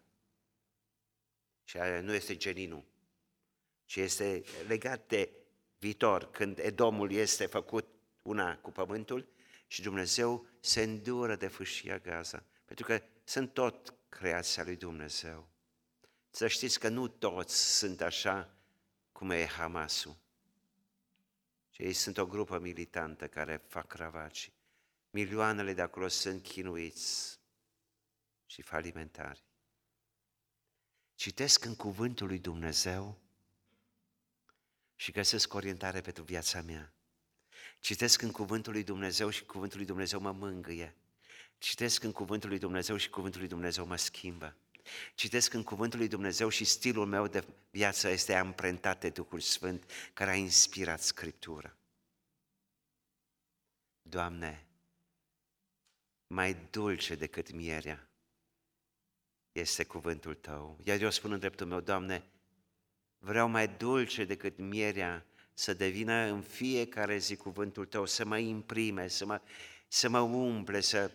Și 1.64 1.78
nu 2.00 2.14
este 2.14 2.37
geninul, 2.37 2.85
ci 3.85 3.96
este 3.96 4.44
legat 4.66 5.09
de 5.09 5.30
viitor, 5.78 6.30
când 6.30 6.59
Edomul 6.59 7.12
este 7.12 7.46
făcut 7.46 7.87
una 8.22 8.59
cu 8.59 8.70
pământul 8.70 9.28
și 9.66 9.82
Dumnezeu 9.82 10.46
se 10.61 10.82
îndură 10.82 11.37
de 11.37 11.46
fâșia 11.46 11.98
Gaza, 11.98 12.44
pentru 12.64 12.85
că 12.85 13.02
sunt 13.24 13.52
tot 13.52 13.94
creația 14.09 14.64
lui 14.64 14.76
Dumnezeu. 14.76 15.48
Să 16.30 16.46
știți 16.46 16.80
că 16.80 16.88
nu 16.88 17.09
toți 17.09 17.78
sunt 17.78 18.00
așa 18.00 18.54
cum 19.12 19.30
e 19.30 19.46
Hamasul. 19.46 20.16
Și 21.76 21.82
ei 21.82 21.92
sunt 21.92 22.18
o 22.18 22.26
grupă 22.26 22.58
militantă 22.58 23.28
care 23.28 23.62
fac 23.68 23.92
ravagii. 23.92 24.52
Milioanele 25.10 25.72
de 25.72 25.82
acolo 25.82 26.08
sunt 26.08 26.42
chinuiți 26.42 27.40
și 28.46 28.62
falimentari. 28.62 29.44
Citesc 31.14 31.64
în 31.64 31.74
cuvântul 31.74 32.26
lui 32.26 32.38
Dumnezeu 32.38 33.18
și 34.94 35.12
găsesc 35.12 35.54
orientare 35.54 36.00
pentru 36.00 36.22
viața 36.22 36.62
mea. 36.62 36.94
Citesc 37.80 38.22
în 38.22 38.30
cuvântul 38.30 38.72
lui 38.72 38.84
Dumnezeu 38.84 39.30
și 39.30 39.44
cuvântul 39.44 39.76
lui 39.76 39.86
Dumnezeu 39.86 40.20
mă 40.20 40.32
mângâie. 40.32 40.96
Citesc 41.58 42.02
în 42.02 42.12
cuvântul 42.12 42.48
lui 42.48 42.58
Dumnezeu 42.58 42.96
și 42.96 43.10
cuvântul 43.10 43.40
lui 43.40 43.48
Dumnezeu 43.48 43.86
mă 43.86 43.96
schimbă. 43.96 44.56
Citesc 45.14 45.53
în 45.53 45.62
cuvântul 45.62 45.99
lui 45.99 46.09
Dumnezeu 46.09 46.49
și 46.49 46.64
stilul 46.64 47.07
meu 47.07 47.27
de 47.27 47.44
viață 47.70 48.09
este 48.09 48.35
amprentat 48.35 49.01
de 49.01 49.09
Duhul 49.09 49.40
Sfânt 49.40 49.90
care 50.12 50.31
a 50.31 50.35
inspirat 50.35 51.01
Scriptura. 51.01 51.77
Doamne, 54.03 54.66
mai 56.27 56.55
dulce 56.70 57.14
decât 57.14 57.53
mierea 57.53 58.09
este 59.53 59.85
cuvântul 59.85 60.35
Tău. 60.35 60.79
Iar 60.85 61.01
eu 61.01 61.11
spun 61.11 61.33
în 61.33 61.38
dreptul 61.38 61.66
meu, 61.66 61.81
Doamne, 61.81 62.25
vreau 63.18 63.49
mai 63.49 63.68
dulce 63.68 64.25
decât 64.25 64.59
mierea 64.59 65.27
să 65.55 65.75
devină 65.75 66.12
în 66.12 66.42
fiecare 66.42 67.16
zi 67.16 67.37
cuvântul 67.37 67.87
Tău, 67.87 68.07
să 68.07 68.25
mă 68.25 68.38
imprime, 68.38 69.09
să 69.09 69.25
mă, 69.25 69.40
să 69.88 70.09
mă 70.09 70.18
umple, 70.18 70.81
să 70.81 71.11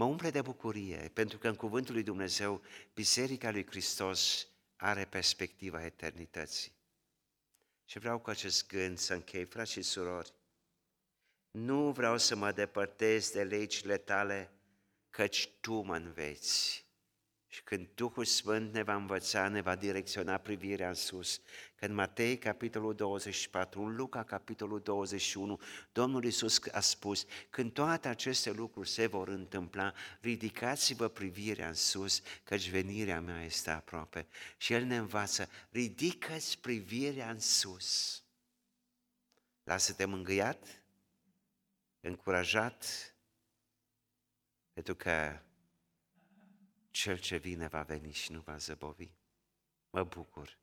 mă 0.00 0.06
umple 0.06 0.30
de 0.30 0.42
bucurie, 0.42 1.10
pentru 1.12 1.38
că 1.38 1.48
în 1.48 1.54
cuvântul 1.54 1.94
lui 1.94 2.02
Dumnezeu, 2.02 2.62
Biserica 2.94 3.50
lui 3.50 3.66
Hristos 3.66 4.48
are 4.76 5.04
perspectiva 5.04 5.84
eternității. 5.84 6.72
Și 7.84 7.98
vreau 7.98 8.18
cu 8.18 8.30
acest 8.30 8.66
gând 8.66 8.98
să 8.98 9.14
închei, 9.14 9.44
frați 9.44 9.72
și 9.72 9.82
surori, 9.82 10.34
nu 11.50 11.90
vreau 11.90 12.18
să 12.18 12.36
mă 12.36 12.52
depărtez 12.52 13.30
de 13.30 13.42
legile 13.42 13.96
tale, 13.96 14.50
căci 15.10 15.48
tu 15.60 15.80
mă 15.80 15.96
înveți. 15.96 16.84
Și 17.52 17.62
când 17.62 17.88
Duhul 17.94 18.24
Sfânt 18.24 18.72
ne 18.72 18.82
va 18.82 18.94
învăța, 18.94 19.48
ne 19.48 19.60
va 19.60 19.76
direcționa 19.76 20.38
privirea 20.38 20.88
în 20.88 20.94
sus. 20.94 21.40
Când 21.74 21.94
Matei, 21.94 22.38
capitolul 22.38 22.94
24, 22.94 23.82
în 23.82 23.96
Luca, 23.96 24.22
capitolul 24.22 24.80
21, 24.80 25.60
Domnul 25.92 26.24
Iisus 26.24 26.60
a 26.72 26.80
spus, 26.80 27.24
când 27.48 27.72
toate 27.72 28.08
aceste 28.08 28.50
lucruri 28.50 28.88
se 28.88 29.06
vor 29.06 29.28
întâmpla, 29.28 29.92
ridicați-vă 30.20 31.08
privirea 31.08 31.68
în 31.68 31.74
sus, 31.74 32.22
căci 32.44 32.68
venirea 32.68 33.20
mea 33.20 33.44
este 33.44 33.70
aproape. 33.70 34.26
Și 34.56 34.72
El 34.72 34.84
ne 34.84 34.96
învață, 34.96 35.48
ridică-ți 35.70 36.58
privirea 36.58 37.30
în 37.30 37.40
sus. 37.40 38.22
Lasă-te 39.62 40.04
mângâiat, 40.04 40.82
încurajat, 42.00 43.14
pentru 44.72 44.94
că 44.94 45.40
cel 46.90 47.18
ce 47.18 47.36
vine 47.36 47.66
va 47.66 47.82
veni 47.82 48.12
și 48.12 48.32
nu 48.32 48.40
va 48.40 48.56
zăbovi. 48.56 49.10
Mă 49.90 50.04
bucur. 50.04 50.58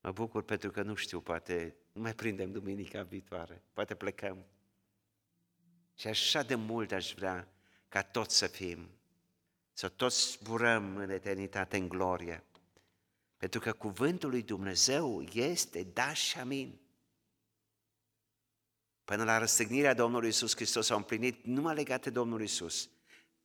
Mă 0.00 0.12
bucur 0.12 0.42
pentru 0.42 0.70
că 0.70 0.82
nu 0.82 0.94
știu, 0.94 1.20
poate 1.20 1.76
nu 1.92 2.00
mai 2.00 2.14
prindem 2.14 2.52
duminica 2.52 3.02
viitoare, 3.02 3.62
poate 3.72 3.94
plecăm. 3.94 4.46
Și 5.94 6.06
așa 6.06 6.42
de 6.42 6.54
mult 6.54 6.92
aș 6.92 7.14
vrea 7.14 7.48
ca 7.88 8.02
toți 8.02 8.36
să 8.36 8.46
fim, 8.46 8.88
să 9.72 9.88
toți 9.88 10.30
zburăm 10.30 10.96
în 10.96 11.10
eternitate 11.10 11.76
în 11.76 11.88
glorie. 11.88 12.44
Pentru 13.36 13.60
că 13.60 13.72
cuvântul 13.72 14.30
lui 14.30 14.42
Dumnezeu 14.42 15.22
este 15.22 15.82
daș 15.82 16.20
și 16.20 16.38
amin. 16.38 16.80
Până 19.04 19.24
la 19.24 19.38
răstignirea 19.38 19.94
Domnului 19.94 20.28
Isus 20.28 20.54
Hristos 20.54 20.90
au 20.90 20.96
împlinit 20.96 21.44
numai 21.44 21.74
legate 21.74 22.10
Domnului 22.10 22.44
Isus 22.44 22.90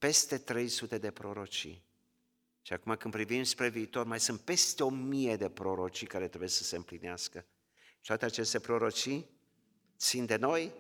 peste 0.02 0.38
300 0.38 0.98
de 0.98 1.12
prorocii. 1.12 1.84
Și 2.62 2.74
acum 2.74 2.96
când 2.96 3.14
privim 3.14 3.44
spre 3.44 3.70
viitor, 3.70 4.06
mai 4.06 4.20
sunt 4.20 4.40
peste 4.40 4.84
o 4.84 4.90
mie 4.90 5.36
de 5.36 5.50
prorocii 5.50 6.08
care 6.08 6.28
trebuie 6.28 6.50
să 6.50 6.64
se 6.64 6.76
împlinească. 6.76 7.46
Și 7.76 8.08
toate 8.08 8.26
aceste 8.26 8.60
prorocii 8.60 9.30
țin 9.98 10.26
de 10.26 10.36
noi, 10.36 10.74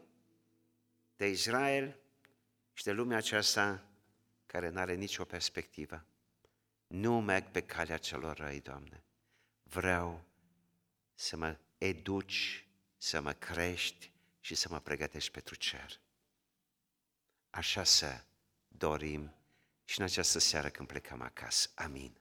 de 1.15 1.27
Israel 1.27 1.99
și 2.73 2.83
de 2.83 2.91
lumea 2.91 3.17
aceasta 3.17 3.85
care 4.45 4.69
nu 4.69 4.79
are 4.79 4.93
nicio 4.93 5.25
perspectivă. 5.25 6.05
Nu 6.87 7.21
merg 7.21 7.51
pe 7.51 7.61
calea 7.61 7.97
celor 7.97 8.37
răi, 8.37 8.59
Doamne. 8.59 9.03
Vreau 9.63 10.23
să 11.13 11.37
mă 11.37 11.57
educi, 11.77 12.67
să 12.97 13.21
mă 13.21 13.33
crești 13.33 14.11
și 14.39 14.55
să 14.55 14.67
mă 14.69 14.79
pregătești 14.79 15.31
pentru 15.31 15.55
cer. 15.55 15.99
Așa 17.49 17.83
să 17.83 18.23
dorim 18.77 19.35
și 19.85 19.99
în 19.99 20.05
această 20.05 20.39
seară 20.39 20.69
când 20.69 20.87
plecăm 20.87 21.21
acasă. 21.21 21.69
Amin. 21.75 22.20